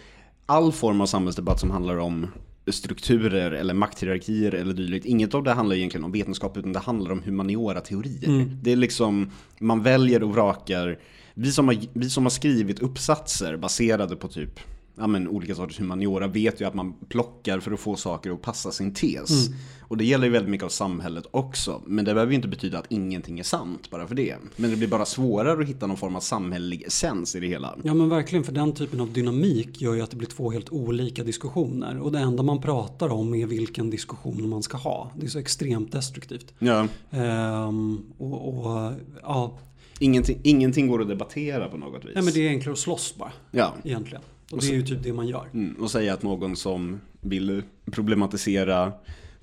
[0.46, 2.26] all form av samhällsdebatt som handlar om
[2.72, 5.06] strukturer eller makthierarkier eller dylikt.
[5.06, 8.28] Inget av det handlar egentligen om vetenskap utan det handlar om humaniora-teorier.
[8.28, 8.58] Mm.
[8.62, 10.98] Det är liksom, man väljer och vrakar.
[11.34, 14.60] Vi som, har, vi som har skrivit uppsatser baserade på typ
[14.96, 18.42] ja, men, olika sorters humaniora vet ju att man plockar för att få saker att
[18.42, 19.46] passa sin tes.
[19.46, 19.58] Mm.
[19.90, 21.82] Och det gäller ju väldigt mycket av samhället också.
[21.86, 24.36] Men det behöver ju inte betyda att ingenting är sant bara för det.
[24.56, 27.74] Men det blir bara svårare att hitta någon form av samhällelig essens i det hela.
[27.82, 30.70] Ja men verkligen, för den typen av dynamik gör ju att det blir två helt
[30.70, 31.98] olika diskussioner.
[31.98, 35.10] Och det enda man pratar om är vilken diskussion man ska ha.
[35.16, 36.54] Det är så extremt destruktivt.
[36.58, 36.88] Ja.
[37.10, 39.58] Ehm, och, och, ja.
[39.98, 42.10] Ingenting, ingenting går att debattera på något vis.
[42.14, 43.32] Nej men det är enklare att slåss bara.
[43.50, 43.74] Ja.
[43.84, 44.22] Egentligen.
[44.52, 45.48] Och det är ju typ det man gör.
[45.54, 48.92] Mm, och säga att någon som vill problematisera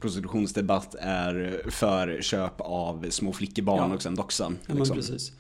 [0.02, 3.96] prostitutionsdebatt är för köp av små flickebarn ja.
[3.96, 4.54] och sen doxa.
[4.68, 4.96] Ja, liksom.
[4.96, 5.32] precis.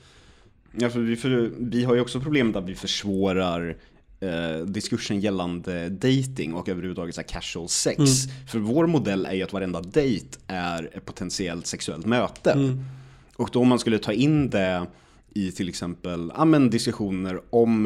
[0.79, 3.77] Ja, för vi, för vi har ju också problemet att vi försvårar
[4.19, 7.97] eh, diskursen gällande dating och överhuvudtaget så casual sex.
[7.97, 8.47] Mm.
[8.47, 12.51] För vår modell är ju att varenda date är ett potentiellt sexuellt möte.
[12.51, 12.85] Mm.
[13.35, 14.87] Och då om man skulle ta in det
[15.33, 17.85] i till exempel ja, men diskussioner om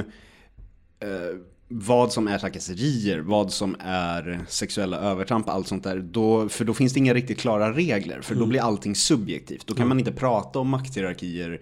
[1.00, 1.38] eh,
[1.74, 6.00] vad som är trakasserier, vad som är sexuella övertramp, allt sånt där.
[6.00, 8.50] Då, för då finns det inga riktigt klara regler, för då mm.
[8.50, 9.68] blir allting subjektivt.
[9.68, 11.62] Då kan man inte prata om makthierarkier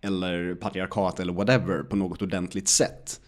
[0.00, 3.20] eller patriarkat eller whatever på något ordentligt sätt.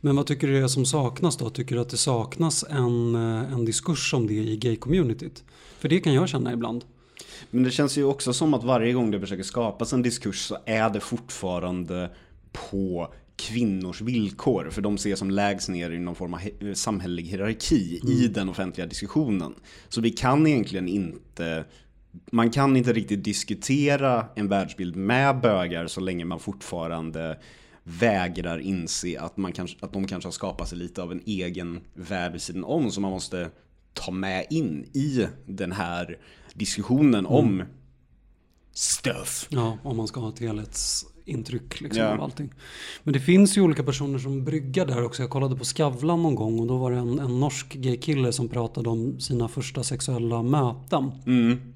[0.00, 1.50] Men vad tycker du är som saknas då?
[1.50, 5.44] Tycker du att det saknas en, eh, en diskurs om det i gay-communityt?
[5.78, 6.84] För det kan jag känna ibland.
[7.50, 10.58] Men det känns ju också som att varje gång det försöker skapas en diskurs så
[10.66, 12.10] är det fortfarande
[12.52, 17.24] på kvinnors villkor, för de ses som lägst ner i någon form av he- samhällelig
[17.24, 19.54] hierarki i den offentliga diskussionen.
[19.88, 21.64] Så vi kan egentligen inte
[22.30, 27.38] man kan inte riktigt diskutera en världsbild med bögar så länge man fortfarande
[27.82, 31.80] vägrar inse att, man kanske, att de kanske har skapat sig lite av en egen
[31.94, 33.50] värld vid sidan om som man måste
[33.92, 36.18] ta med in i den här
[36.54, 37.62] diskussionen om
[38.72, 39.46] stuff.
[39.50, 40.40] Ja, om man ska ha ett
[41.26, 42.12] helhetsintryck liksom, Ja.
[42.14, 42.52] av allting.
[43.02, 45.22] Men det finns ju olika personer som bryggar där också.
[45.22, 48.48] Jag kollade på Skavlan någon gång och då var det en, en norsk gay-kille som
[48.48, 51.12] pratade om sina första sexuella möten.
[51.26, 51.74] Mm.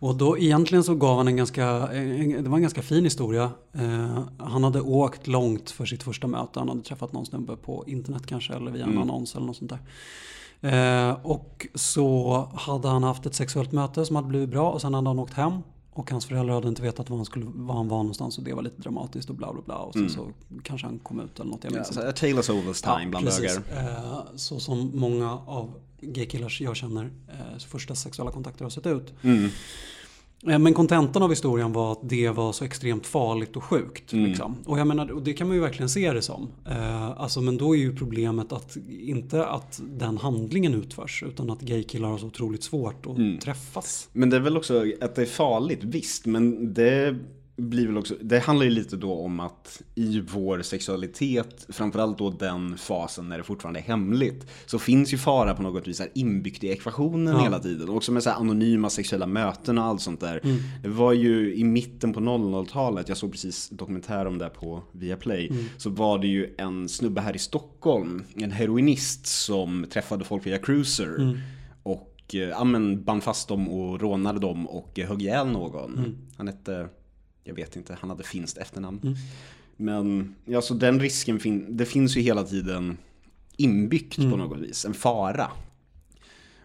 [0.00, 3.50] Och då egentligen så gav han en ganska, en, det var en ganska fin historia.
[3.72, 6.58] Eh, han hade åkt långt för sitt första möte.
[6.58, 9.70] Han hade träffat någon snubbe på internet kanske eller via en annons eller något sånt
[9.70, 9.80] där.
[10.64, 14.94] Eh, och så hade han haft ett sexuellt möte som hade blivit bra och sen
[14.94, 15.52] hade han åkt hem.
[15.96, 18.52] Och hans föräldrar hade inte vetat var han, skulle, var han var någonstans och det
[18.54, 19.76] var lite dramatiskt och bla bla bla.
[19.76, 20.28] Och sen så
[20.62, 21.64] kanske han kom ut eller något.
[21.64, 22.08] Jag Ja, minns så inte.
[22.08, 23.58] a tale of Soul's time bland precis.
[23.70, 23.88] bögar.
[23.98, 29.14] Eh, så som många av gaykillars jag känner eh, första sexuella kontakter har sett ut.
[29.22, 29.50] Mm.
[30.48, 34.12] Eh, Men kontentan av historien var att det var så extremt farligt och sjukt.
[34.12, 34.24] Mm.
[34.26, 34.56] Liksom.
[34.66, 36.48] Och, jag menar, och det kan man ju verkligen se det som.
[36.66, 41.60] Eh, alltså, men då är ju problemet att inte att den handlingen utförs utan att
[41.60, 43.38] gaykillar har så otroligt svårt att Mm.
[43.38, 44.08] träffas.
[44.12, 47.16] Men det är väl också att det är farligt, visst, men det
[47.56, 52.30] blir väl också, det handlar ju lite då om att i vår sexualitet, framförallt då
[52.30, 56.08] den fasen när det fortfarande är hemligt, så finns ju fara på något vis här
[56.14, 57.42] inbyggt i ekvationen Ja.
[57.42, 57.88] hela tiden.
[57.88, 60.40] Också med så här anonyma sexuella möten och allt sånt där.
[60.44, 60.56] Mm.
[60.82, 65.48] Det var ju i mitten på 00-talet, jag såg precis dokumentär om det på Viaplay,
[65.50, 65.64] Mm.
[65.76, 70.58] så var det ju en snubbe här i Stockholm, en heroinist som träffade folk via
[70.58, 71.16] cruiser.
[71.20, 71.38] Mm.
[71.82, 75.98] Och eh, ja, men band fast dem och rånade dem och eh, högg ihjäl någon.
[75.98, 76.16] Mm.
[76.36, 76.88] Han hette,
[77.44, 79.00] jag vet inte, han hade finskt efternamn.
[79.02, 79.14] Mm.
[79.76, 82.96] Men ja, så den risken, fin- det finns ju hela tiden
[83.56, 84.30] inbyggt Mm.
[84.30, 85.50] på något vis, en fara.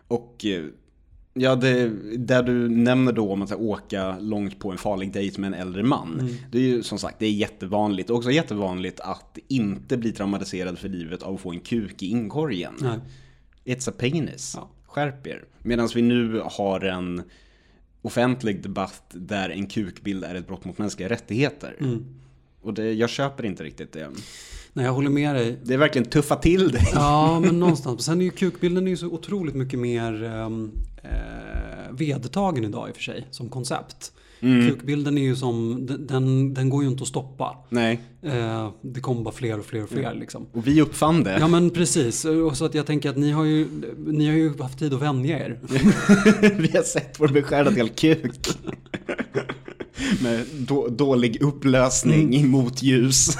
[0.07, 0.65] Och eh,
[1.33, 5.47] ja, det, där du nämner då om att åka långt på en farlig dejt med
[5.47, 6.19] en äldre man.
[6.19, 6.33] Mm.
[6.51, 8.09] Det är ju som sagt, det är jättevanligt.
[8.09, 12.07] Och också jättevanligt att inte bli traumatiserad för livet av att få en kuk i
[12.07, 12.73] inkorgen.
[12.81, 12.99] Nej.
[13.75, 14.53] It's a penis.
[14.57, 14.69] Ja.
[14.87, 15.43] Skärp er.
[15.59, 17.21] Medan vi nu har en
[18.01, 21.75] offentlig debatt där en kukbild är ett brott mot mänskliga rättigheter.
[21.79, 22.05] Mm.
[22.61, 24.09] Och det, jag köper inte riktigt det.
[24.73, 25.59] Nej, jag håller med dig.
[25.63, 26.87] Det är verkligen tuffa till det.
[26.93, 28.05] Ja, men någonstans.
[28.05, 30.71] Sen är ju kukbilden är ju så otroligt mycket mer ehm,
[31.03, 34.13] eh, vedertagen idag i och för sig som koncept.
[34.41, 34.69] Mm.
[34.69, 37.57] Kukbilden är ju som, den- den, går ju inte att stoppa.
[37.69, 37.99] Nej.
[38.23, 40.45] Eh, det kommer bara fler och fler och fler liksom.
[40.53, 41.37] Och vi uppfann det.
[41.39, 43.67] Ja men precis, och så att jag tänker att ni har ju,
[44.07, 45.59] ni har ju haft tid att vänja er.
[46.61, 48.47] vi har sett vår beskärda del kuk.
[50.21, 52.33] Med då, dålig upplösning Mm.
[52.33, 53.37] i motljus.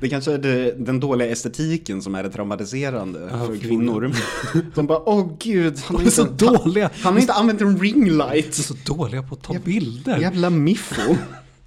[0.00, 4.12] Det kanske är det, den dåliga estetiken som är det traumatiserande Ja, för kvinnor.
[4.74, 6.90] De bara, åh gud, han är så inte, dåliga.
[6.94, 8.54] han har inte använt en ring De är light.
[8.54, 10.18] så dåliga på att ta bilder.
[10.18, 11.02] Jävla miffo.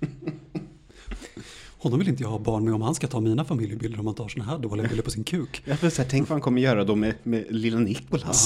[1.77, 4.15] Honom vill inte jag ha barn med om han ska ta mina familjebilder om han
[4.15, 5.63] tar såna här dåliga bilder på sin kuk.
[5.65, 8.45] Jag säga, tänk vad han kommer göra då med, med lilla Nikolas.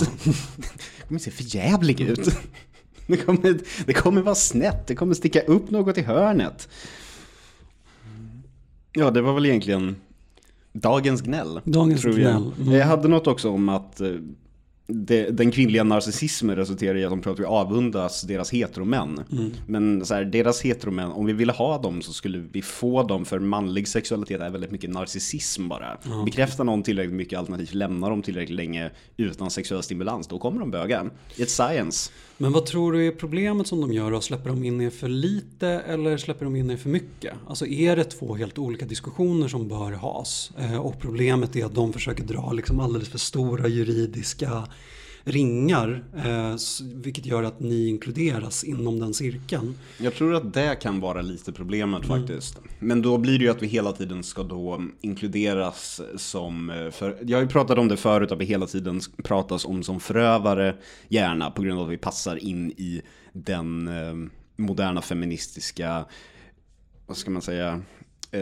[0.99, 2.37] Det kommer se för jävlig ut.
[3.07, 6.69] Det kommer, det kommer vara snett, det kommer sticka upp något i hörnet.
[8.95, 9.95] Ja, det var väl egentligen
[10.73, 11.61] dagens gnäll.
[11.63, 12.31] Dagens tror jag.
[12.31, 12.73] gnäll, mm.
[12.73, 14.09] Jag hade något också om att eh,
[14.87, 19.23] det, den kvinnliga narcissismen resulterar i att de tror att vi avundas deras heteromän.
[19.31, 19.51] Mm.
[19.67, 23.25] Men så här, deras heteromän, om vi ville ha dem så skulle vi få dem
[23.25, 25.97] för manlig sexualitet är väldigt mycket narcissism bara.
[26.25, 30.71] Bekräfta någon tillräckligt mycket alternativt lämna dem tillräckligt länge utan sexuell stimulans, då kommer de
[30.71, 31.05] böga.
[31.35, 32.11] It's science.
[32.37, 34.21] Men vad tror du är problemet som de gör då?
[34.21, 37.33] Släpper de in er för lite eller släpper de in er för mycket?
[37.47, 40.51] Alltså är det två helt olika diskussioner som bör has?
[40.57, 44.67] Eh, och problemet är att de försöker dra liksom alldeles för stora juridiska
[45.25, 46.03] ringar.
[46.25, 46.55] Eh,
[46.93, 49.75] vilket gör att ni inkluderas inom den cirkeln.
[49.97, 52.19] Jag tror att det kan vara lite problemet Mm.
[52.19, 52.59] faktiskt.
[52.79, 57.17] Men då blir det ju att vi hela tiden ska då inkluderas som, eh, för,
[57.25, 60.75] jag har ju pratat om det förut, att vi hela tiden pratas om som förövare,
[61.09, 63.01] gärna på grund av att vi passar in i
[63.33, 66.05] den eh, moderna feministiska,
[67.05, 67.81] vad ska man säga,
[68.31, 68.41] eh,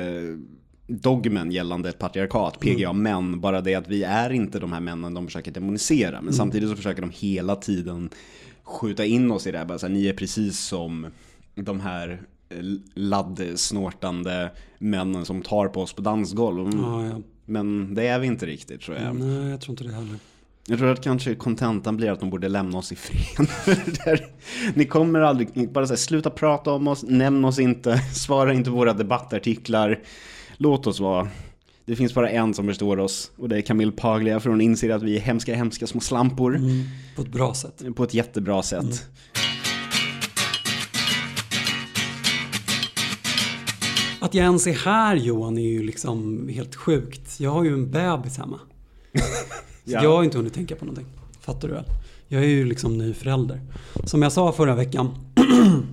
[1.01, 5.13] dogmen gällande ett patriarkat, PGA män, bara det att vi är inte de här männen
[5.13, 8.09] de försöker demonisera, men samtidigt så försöker de hela tiden
[8.63, 11.07] skjuta in oss i det här, bara så här, ni är precis som
[11.55, 12.57] de här eh,
[12.93, 16.67] laddsnortande männen som tar på oss på dansgolv.
[16.67, 16.79] Mm.
[16.79, 17.21] Ja, ja.
[17.45, 19.15] Men det är vi inte riktigt tror jag.
[19.15, 20.17] Nej, jag tror inte det heller.
[20.67, 23.47] Jag tror att kanske kontentan blir att de borde lämna oss i fred.
[24.73, 28.93] Ni kommer aldrig, bara säga sluta prata om oss, nämn oss inte, svara inte våra
[28.93, 29.99] debattartiklar.
[30.63, 31.27] Låt oss vara.
[31.85, 34.89] Det finns bara en som förstår oss och det är Camille Paglia för hon inser
[34.89, 36.55] att vi är hemska, hemska små slampor.
[36.55, 36.83] Mm,
[37.15, 37.83] på ett bra sätt.
[37.95, 38.83] På ett jättebra sätt.
[38.83, 38.95] Mm.
[44.19, 47.39] Att jag ens är här Johan är ju liksom helt sjukt.
[47.39, 48.59] Jag har ju en bebis hemma.
[49.83, 50.03] ja.
[50.03, 51.07] Jag har inte hunnit tänka på någonting.
[51.41, 51.85] Fattar du väl?
[52.27, 53.61] Jag är ju liksom ny förälder.
[54.03, 55.15] Som jag sa förra veckan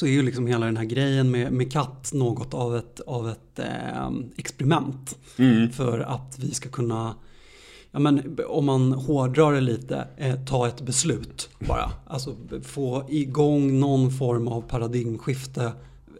[0.00, 3.28] så är ju liksom hela den här grejen med, med katt något av ett, av
[3.28, 5.18] ett eh, experiment.
[5.36, 5.70] Mm.
[5.70, 7.14] För att vi ska kunna,
[7.90, 11.90] ja men om man hårdrar det lite, eh, ta ett beslut bara.
[12.06, 15.72] Alltså få igång någon form av paradigmskifte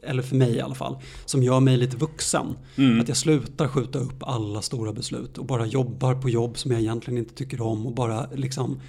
[0.02, 2.56] eller för mig i alla fall, som gör mig lite vuxen.
[2.76, 3.00] Mm.
[3.00, 6.80] Att jag slutar skjuta upp alla stora beslut och bara jobbar på jobb som jag
[6.80, 8.80] egentligen inte tycker om och bara liksom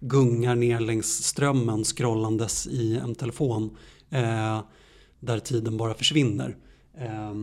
[0.00, 3.70] gungar ner längs strömmen scrollandes i en telefon
[4.10, 4.60] eh,
[5.20, 6.56] där tiden bara försvinner.
[6.98, 7.34] Eh,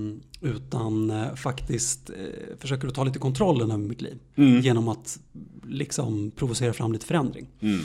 [0.41, 2.15] utan eh, faktiskt eh,
[2.60, 4.62] försöker att ta lite kontrollen över mitt liv mm.
[4.62, 5.19] genom att
[5.67, 7.47] liksom provocera fram lite förändring.
[7.60, 7.82] Mm.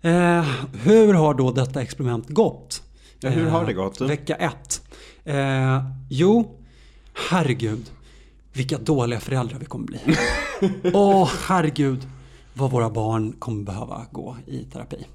[0.00, 2.82] Eh, hur har då detta experiment gått?
[3.20, 4.00] Ja, hur har det gått?
[4.00, 4.82] Eh, vecka ett.
[6.10, 6.60] Jo,
[7.30, 7.90] herregud.
[8.52, 9.98] Vilka dåliga föräldrar vi kommer bli.
[10.92, 12.08] Åh, oh, herregud.
[12.54, 15.06] Vad våra barn kommer behöva gå i terapi.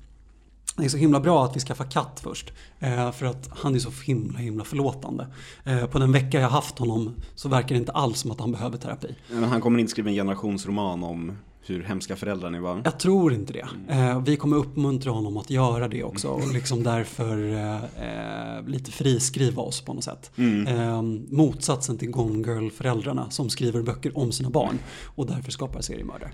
[0.80, 2.54] Det är så himla bra att vi skaffar katt först.
[2.80, 5.28] Eh, för att han är så himla himla förlåtande.
[5.64, 8.52] Eh, på den vecka jag haft honom så verkar det inte alls som att han
[8.52, 9.16] behöver terapi.
[9.32, 11.32] Men han kommer inte skriva en generationsroman om
[11.70, 12.82] hur hemska föräldrar ni var?
[12.84, 13.68] Jag tror inte det.
[13.90, 19.62] Eh, vi kommer uppmuntra honom att göra det också och liksom därför eh, lite friskriva
[19.62, 20.32] oss på något sätt.
[20.36, 20.68] Mm.
[20.68, 21.02] Eh,
[21.36, 24.80] motsatsen till Gone Girl-föräldrarna som skriver böcker om sina barn
[25.16, 26.32] och därför skapar seriemördare.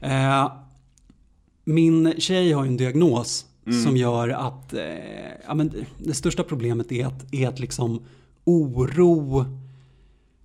[0.00, 0.52] Eh,
[1.64, 3.84] min tjej har en diagnos mm.
[3.84, 4.82] som gör att eh,
[5.46, 8.00] ja, men det största problemet är att, är att liksom
[8.44, 9.44] oro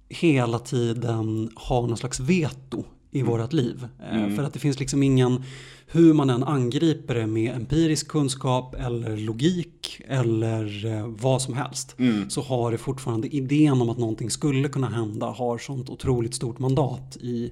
[0.10, 3.32] hela tiden har någon slags veto i mm.
[3.32, 3.88] vårat liv.
[4.00, 4.36] Eh, mm.
[4.36, 5.44] För att det finns liksom ingen,
[5.88, 11.96] hur man än angriper det med empirisk kunskap eller logik eller eh, vad som helst.
[12.00, 12.30] Mm.
[12.30, 16.60] Så har det fortfarande idén om att någonting skulle kunna hända har sånt otroligt stort
[16.60, 17.52] mandat i,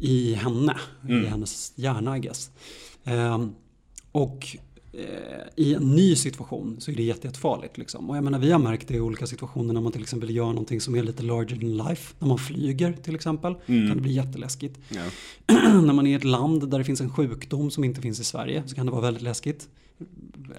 [0.00, 0.76] i henne,
[1.08, 1.26] i mm.
[1.26, 2.50] hennes hjärna I guess.
[3.04, 3.54] Um,
[4.12, 4.56] och
[4.92, 7.78] Eh, i en ny situation så är det jättefarligt.
[7.78, 8.10] Liksom.
[8.10, 10.46] Och jag menar, vi har märkt det i olika situationer när man till exempel gör
[10.46, 12.14] någonting som är lite larger than life.
[12.18, 13.88] När man flyger till exempel mm.
[13.88, 14.78] kan det bli jätteläskigt.
[14.88, 15.02] Ja.
[15.82, 18.24] när man är i ett land där det finns en sjukdom som inte finns i
[18.24, 19.68] Sverige så kan det vara väldigt läskigt.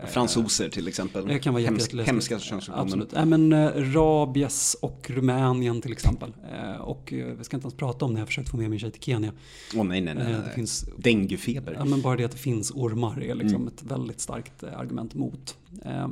[0.08, 1.28] Fransoser till exempel.
[1.28, 2.82] Det kan vara Hemsk, Hemska könssjukdomar.
[2.82, 3.14] Absolut.
[3.14, 6.34] Äh, men, äh, rabies och Rumänien till exempel.
[6.52, 8.80] Äh, och äh, vi ska inte ens prata om när jag försökt få med min
[8.80, 9.32] tjej till Kenya.
[9.76, 10.34] Åh oh, nej, nej, nej.
[10.34, 11.74] Äh, det finns, Denguefeber.
[11.74, 13.68] Ja, men bara det att det finns ormar är liksom mm.
[13.68, 15.58] ett väldigt starkt argument mot.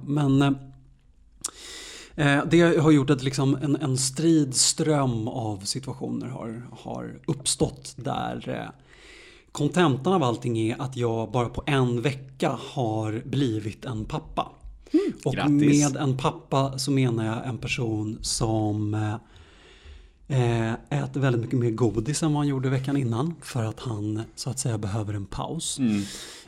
[0.06, 0.58] men
[2.50, 8.72] det har gjort att liksom en, en stridström av situationer har, har uppstått där
[9.58, 14.52] kontentan av allting är att jag bara på en vecka har blivit en pappa.
[14.94, 15.94] Mm, och grattis.
[15.94, 19.16] med en pappa så menar jag en person som eh,
[20.90, 23.36] äter väldigt mycket mer godis än vad han gjorde veckan innan.
[23.42, 25.80] För att han så att säga behöver en paus.
[25.80, 26.04] Mm.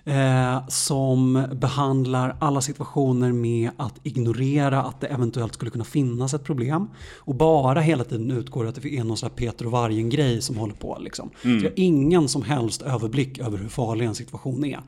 [0.05, 6.43] Eh, som behandlar alla situationer med att ignorera att det eventuellt skulle kunna finnas ett
[6.43, 6.87] problem.
[7.17, 10.73] Och bara hela tiden utgår att det är någon här Peter och Vargen-grej som håller
[10.73, 10.97] på.
[10.99, 11.29] Liksom.
[11.43, 11.59] Mm.
[11.59, 14.79] Så jag har ingen som helst överblick över hur farlig en situation är.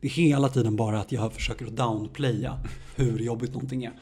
[0.00, 2.58] Det är hela tiden bara att jag försöker att downplaya
[2.96, 3.92] hur jobbigt någonting är.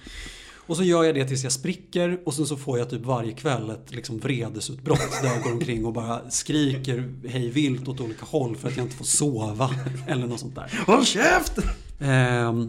[0.67, 3.33] Och så gör jag det tills jag spricker och sen så får jag typ varje
[3.33, 8.27] kväll ett liksom vredesutbrott där jag går omkring och bara skriker hej vilt åt olika
[8.27, 9.71] håll för att jag inte får sova
[10.07, 10.81] eller något sånt där.
[10.87, 11.59] Håll käft!
[12.01, 12.65] Eh,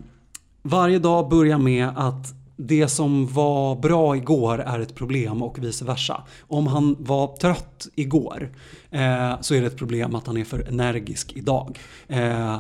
[0.62, 5.86] varje dag börjar med att det som var bra igår är ett problem och vice
[5.86, 6.24] versa.
[6.48, 8.52] Om han var trött igår
[8.92, 11.80] eh, så är det ett problem att han är för energisk idag.
[12.08, 12.58] Eh,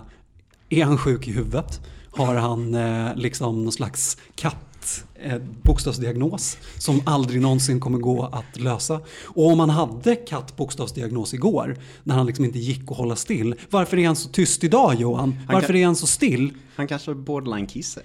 [0.70, 1.82] är han sjuk i huvudet?
[2.12, 4.75] Har han eh, liksom någon slags katt
[5.16, 9.02] eh, bokstavsdiagnos som aldrig någonsin kommer gå att lösa.
[9.24, 13.56] Och om han hade katt bokstavsdiagnos igår, när han liksom inte gick att hålla still,
[13.70, 15.40] varför är han så tyst idag Johan?
[15.48, 16.54] Varför kan, är han så still?
[16.76, 18.02] Han kanske har borderline-kisse.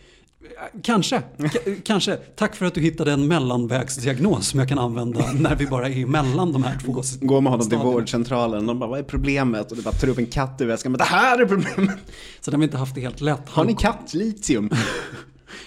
[0.83, 1.23] Kanske,
[1.85, 2.17] kanske.
[2.17, 6.07] Tack för att du hittade en mellanvägsdiagnos som jag kan använda när vi bara är
[6.07, 9.71] mellan de här två Går med honom till vårdcentralen och bara vad är problemet?
[9.71, 11.99] Och du bara tar upp en katt i väskan, men det här är problemet!
[12.41, 13.49] Så den har vi inte haft det helt lätt.
[13.49, 14.71] Har ni kattlitium?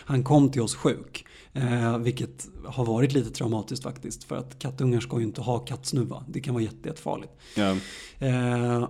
[0.06, 1.26] Han kom till oss sjuk.
[1.54, 4.24] Eh, vilket har varit lite traumatiskt faktiskt.
[4.24, 6.24] För att kattungar ska ju inte ha kattsnuva.
[6.28, 7.34] Det kan vara jätte, jättefarligt.
[7.56, 7.76] Ja.
[8.20, 8.84] Eh,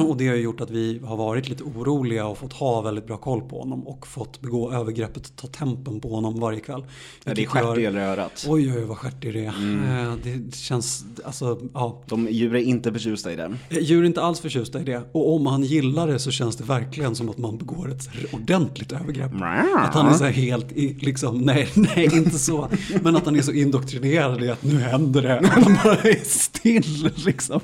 [0.08, 3.16] och det har gjort att vi har varit lite oroliga och fått ha väldigt bra
[3.16, 3.86] koll på honom.
[3.88, 6.84] Och fått begå övergreppet, ta tempen på honom varje kväll.
[7.24, 8.46] Ja, det är stjärt i örat.
[8.48, 10.08] Oj, oj, vad stjärtig det är.
[10.08, 12.02] Eh, det känns, alltså, ja.
[12.06, 13.56] De djur är inte förtjusta i det.
[13.68, 15.02] Eh, Djur är inte alls förtjusta i det.
[15.12, 18.92] Och om han gillar det så känns det verkligen som att man begår ett ordentligt
[18.92, 19.32] övergrepp.
[19.76, 22.68] Att han är så här helt, liksom, nej, nej inte så.
[23.02, 25.38] Men att han är så indoktrinerad i att nu händer det.
[25.38, 27.60] Och han bara är still liksom.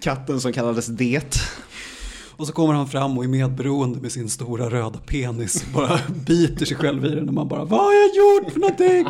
[0.00, 1.40] Katten som kallades Det.
[2.36, 5.64] Och så kommer han fram och är medberoende med sin stora röda penis.
[5.74, 9.06] Bara biter sig själv i den och man bara, vad har jag gjort för någonting?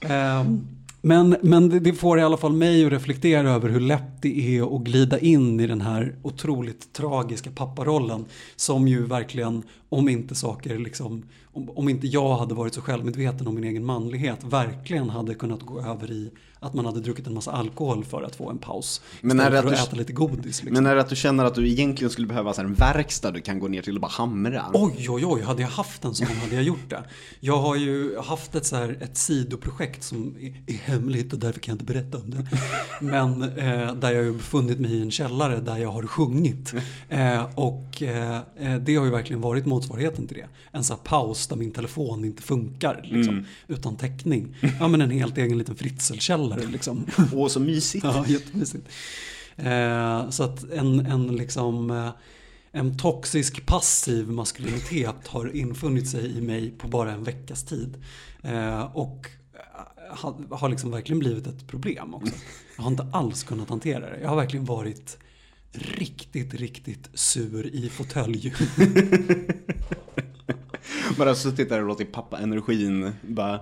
[0.00, 0.66] Ehm,
[1.00, 4.58] men men det, det får i alla fall mig att reflektera över hur lätt det
[4.58, 8.24] är att glida in i den här otroligt tragiska papparollen.
[8.56, 11.22] Som ju verkligen, om inte saker liksom,
[11.56, 15.62] om, om inte jag hade varit så självmedveten om min egen manlighet, verkligen hade kunnat
[15.62, 16.30] gå över i
[16.60, 19.00] att man hade druckit en massa alkohol för att få en paus.
[19.20, 20.44] Men är det att att du- äta lite godis.
[20.44, 20.68] Liksom.
[20.72, 23.40] Men är det att du känner att du egentligen skulle behöva så en verkstad du
[23.40, 24.64] kan gå ner till och bara hamra?
[24.74, 27.04] Oj, oj, oj, hade jag haft en sån hade jag gjort det.
[27.40, 31.60] Jag har ju haft ett, så här, ett sidoprojekt som är, är hemligt och därför
[31.60, 32.46] kan jag inte berätta om det.
[33.00, 36.74] Men eh, där jag har befunnit mig i en källare där jag har sjungit.
[37.08, 40.46] Eh, och eh, eh, det har ju verkligen varit motsvarigheten till det.
[40.70, 44.56] En sån här paus där min telefon inte funkar, liksom, utan täckning.
[44.80, 47.06] Ja, men en helt egen liten fritzelkällare liksom.
[47.32, 48.04] Åh, så mysigt.
[48.04, 48.88] Ja, jättemysigt.
[49.56, 52.10] Eh, så att en, en liksom eh,
[52.76, 57.96] en toxisk passiv maskulinitet har infunnit sig i mig på bara en veckas tid.
[58.42, 62.34] Eh, och eh, har, har liksom verkligen blivit ett problem också.
[62.76, 64.20] Jag har inte alls kunnat hantera det.
[64.20, 65.18] Jag har verkligen varit
[65.72, 68.54] riktigt, riktigt sur i fåtölj.
[71.18, 73.60] Bara suttit där och låtit pappa-energin bara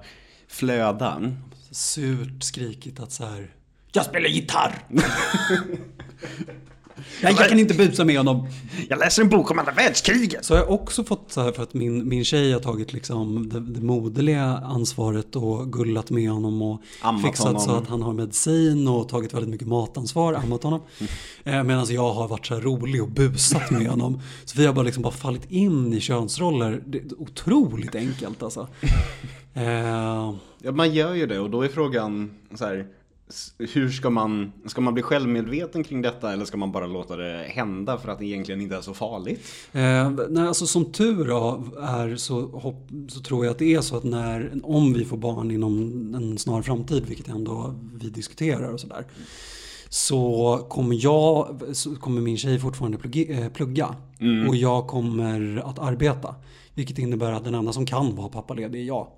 [0.49, 1.33] flöda.
[1.71, 3.55] Surt skrikit att så här.
[3.93, 4.87] Jag spelar gitarr!
[7.25, 8.49] Nej, jag kan inte busa med honom.
[8.89, 10.45] Jag läser en bok om andra världskriget.
[10.45, 13.49] Så har jag också fått så här för att min, min tjej har tagit liksom
[13.49, 17.83] det, det moderliga ansvaret och gullat med honom och Ammat fixat så honom.
[17.83, 20.81] att han har medicin och tagit väldigt mycket matansvar, ammat honom.
[21.45, 24.21] Eh, Medan jag har varit så här rolig och busat med honom.
[24.45, 26.83] Så vi har bara liksom bara fallit in i könsroller.
[26.87, 28.69] Det är otroligt enkelt alltså.
[29.57, 32.87] Eh, Ja, man gör ju det och då är frågan så här.
[33.59, 37.45] Hur ska man, ska man bli självmedveten kring detta eller ska man bara låta det
[37.49, 39.41] hända för att det egentligen inte är så farligt?
[39.73, 41.31] Eh, nej, alltså som tur
[41.83, 45.17] är så, hopp, så tror jag att det är så att när, om vi får
[45.17, 49.05] barn inom en snar framtid, vilket ändå vi diskuterar och sådär.
[49.89, 53.95] Så kommer jag, så kommer min tjej fortfarande plugga, eh, plugga
[54.49, 56.35] och jag kommer att arbeta.
[56.75, 59.09] Vilket innebär att den enda som kan vara pappaledig är jag.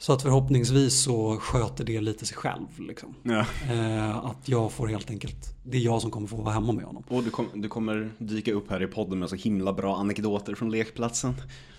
[0.00, 2.66] Så att förhoppningsvis så sköter det lite sig själv.
[2.78, 3.14] Liksom.
[3.22, 3.44] Ja.
[3.70, 6.84] Eh, att jag får helt enkelt, det är jag som kommer få vara hemma med
[6.84, 7.02] honom.
[7.08, 10.54] Och du, kom, du kommer dyka upp här i podden med så himla bra anekdoter
[10.54, 11.34] från lekplatsen.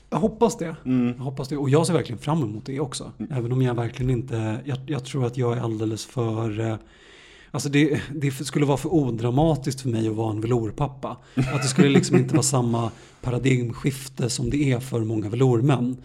[0.10, 0.76] Jag hoppas det.
[0.84, 1.58] Jag hoppas det.
[1.58, 3.12] Och jag ser verkligen fram emot det också.
[3.32, 6.76] Även om jag verkligen inte, jag, jag tror att jag är alldeles för eh,
[7.54, 11.18] Alltså det, det skulle vara för odramatiskt för mig att vara en velourpappa.
[11.36, 12.92] Att det skulle liksom inte vara samma
[13.22, 15.98] paradigmskifte som det är för många velourmän.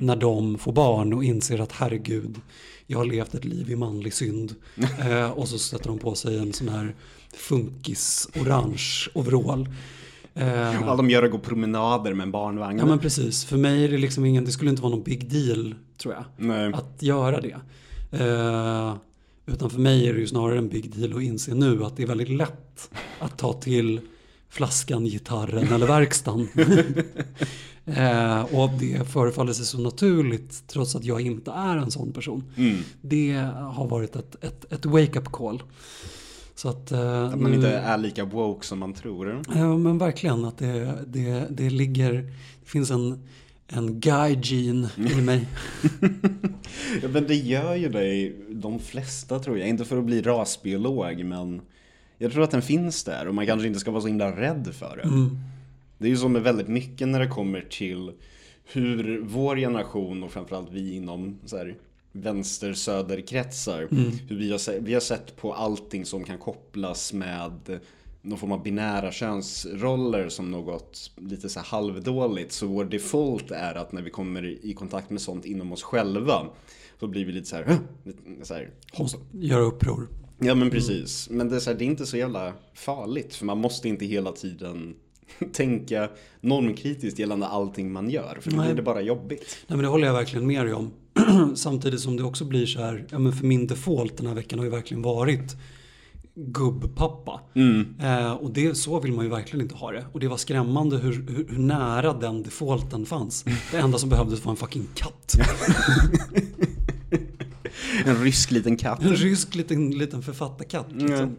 [0.00, 2.40] När de får barn och inser att herregud,
[2.86, 4.54] jag har levt ett liv i manlig synd.
[5.08, 6.94] Eh, och så sätter de på sig en sån här
[7.36, 8.82] funkis orange
[9.14, 9.68] overall.
[10.34, 12.78] Eh, Alla de gör är gå promenader med en barnvagn.
[12.78, 15.30] Ja men precis, för mig är det liksom ingen, det skulle inte vara någon big
[15.30, 16.24] deal tror jag.
[16.36, 16.72] Nej.
[16.74, 17.56] Att göra det.
[18.10, 18.94] Eh,
[19.46, 22.02] utan för mig är det ju snarare en big deal att inse nu att det
[22.02, 24.00] är väldigt lätt att ta till
[24.48, 26.48] flaskan, gitarren eller verkstaden.
[27.84, 32.44] eh, och det förefaller sig så naturligt trots att jag inte är en sån person.
[32.56, 32.78] Mm.
[33.00, 35.62] Det har varit ett, ett, ett wake-up call.
[36.54, 39.42] Så att, eh, Att man nu- inte är lika woke som man tror.
[39.54, 42.12] Ja men verkligen att det, det, det ligger,
[42.60, 43.28] det finns en,
[43.76, 45.46] en guy-gene i mig.
[47.02, 49.68] Ja, men det gör ju det de flesta tror jag.
[49.68, 51.60] Inte för att bli rasbiolog men
[52.18, 54.74] jag tror att den finns där och man kanske inte ska vara så himla rädd
[54.74, 55.02] för det.
[55.02, 55.38] Mm.
[55.98, 58.12] Det är ju så med väldigt mycket när det kommer till
[58.72, 61.76] hur vår generation och framförallt vi inom så här,
[62.12, 63.88] vänster-söderkretsar,
[64.28, 67.80] hur vi har, vi har sett på allting som kan kopplas med
[68.22, 72.52] någon form av binära könsroller som något lite så halvdåligt.
[72.52, 76.46] Så vår default är att när vi kommer i kontakt med sånt inom oss själva
[77.00, 78.70] så blir vi lite så här, lite så här
[79.32, 80.08] göra uppror.
[80.38, 81.30] Ja men precis.
[81.30, 83.34] Men det är, så här, det är inte så jävla farligt.
[83.34, 84.94] För man måste inte hela tiden
[85.52, 86.08] tänka
[86.40, 88.38] normkritiskt gällande allting man gör.
[88.40, 89.58] För då blir det bara jobbigt.
[89.66, 90.90] Nej men det håller jag verkligen med dig om.
[91.56, 94.58] Samtidigt som det också blir så här, ja men för min default den här veckan
[94.58, 95.56] har ju verkligen varit
[96.34, 97.40] gubbpappa.
[98.00, 100.06] Eh, och det, så vill man ju verkligen inte ha det.
[100.12, 103.44] Och det var skrämmande hur, hur, hur nära den defaulten fanns.
[103.70, 105.34] Det enda som behövdes var en fucking katt.
[108.04, 109.02] En rysk liten katt.
[109.02, 110.86] En rysk liten, liten författarkatt.
[110.92, 111.36] Liksom.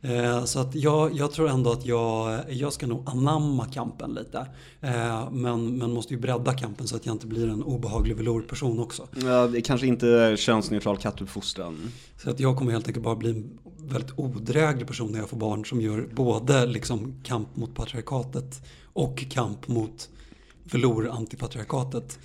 [0.00, 4.46] Eh, Så att jag, jag tror ändå att jag, jag ska nog anamma kampen lite.
[4.80, 8.78] Eh, Men, men måste ju bredda kampen så att jag inte blir en obehaglig velourperson
[8.80, 9.08] också.
[9.24, 11.92] Ja, det är kanske inte könsneutral kattuppfostran.
[12.22, 15.36] Så att jag kommer helt enkelt bara bli en väldigt odräglig person när jag får
[15.36, 20.08] barn som gör både liksom kamp mot patriarkatet och kamp mot
[20.64, 22.18] velour-antipatriarkatet.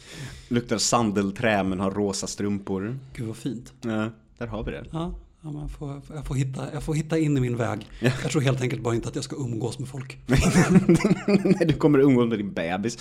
[0.48, 3.00] Luktar sandelträ men har rosa strumpor.
[3.14, 3.74] Gud vad fint.
[3.82, 4.86] Ja, där har vi det.
[4.92, 5.14] Ja,
[5.44, 7.88] ja, jag, får, jag, får hitta, jag får hitta in i min väg.
[8.00, 10.18] Jag tror helt enkelt bara inte att jag ska umgås med folk.
[10.26, 12.98] Nej, du kommer umgås med din bebis.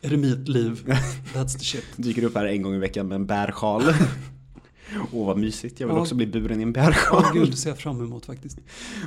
[0.00, 0.82] Är det mitt liv?
[1.34, 1.84] That's the shit.
[1.96, 3.82] Dyker upp här en gång i veckan med en bärsjal.
[5.12, 6.00] Åh vad mysigt, jag vill Ja.
[6.02, 7.24] också bli buren i en Ja, bärsjal.
[7.34, 8.58] gud, det ser jag fram emot faktiskt.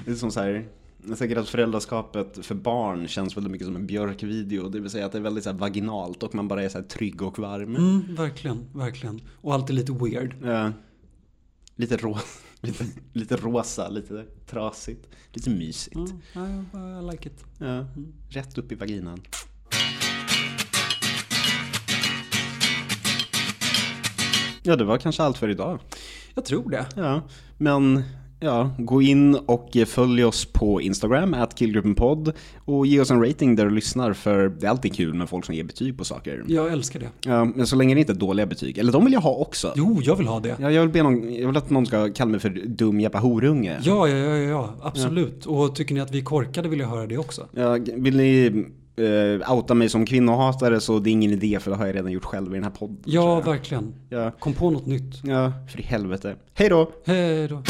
[0.06, 0.68] Det är som så här,
[1.08, 4.70] jag tänker att föräldraskapet för barn känns väldigt mycket som en björkvideo.
[4.70, 6.86] Det vill säga att det är väldigt så vaginalt och man bara är så här
[6.86, 7.76] trygg och varm.
[7.76, 9.22] Mm, verkligen, verkligen.
[9.42, 10.36] Och alltid lite weird.
[10.44, 10.72] Ja.
[11.76, 12.18] lite, ro
[12.66, 16.14] lite, lite rosa, lite trasigt, lite mysigt.
[16.34, 17.44] Ja, I, I like it.
[17.58, 17.86] Ja.
[18.30, 19.22] Rätt upp i vaginan.
[24.64, 25.80] Ja, det var kanske allt för idag.
[26.34, 26.86] Jag tror det.
[26.96, 27.22] Ja,
[27.58, 28.04] men
[28.40, 32.34] ja, gå in och följ oss på Instagram, at killgruppenpodd
[32.66, 35.46] och ge oss en rating där du lyssnar för det är alltid kul med folk
[35.46, 36.44] som ger betyg på saker.
[36.48, 37.10] Jag älskar det.
[37.26, 39.74] Ja, men så länge det inte är dåliga betyg, eller de vill jag ha också.
[39.76, 40.56] Jo, jag vill ha det.
[40.60, 43.20] Ja, jag, vill be någon, jag vill att någon ska kalla mig för dum jävla
[43.20, 43.80] horunge.
[43.84, 45.46] Ja, ja, ja, ja, absolut.
[45.46, 47.48] Och tycker ni att vi är korkade vill jag höra det också.
[47.52, 48.66] Ja, vill ni
[48.98, 52.12] eh, outa mig som kvinnohatare så det är ingen idé för det har jag redan
[52.12, 52.98] gjort själv i den här podden.
[53.06, 53.94] Ja, verkligen.
[54.10, 55.24] ja, Kom på något nytt.
[55.24, 56.36] ja, för i helvete.
[56.54, 56.92] Hej då!
[57.06, 57.64] Hej då.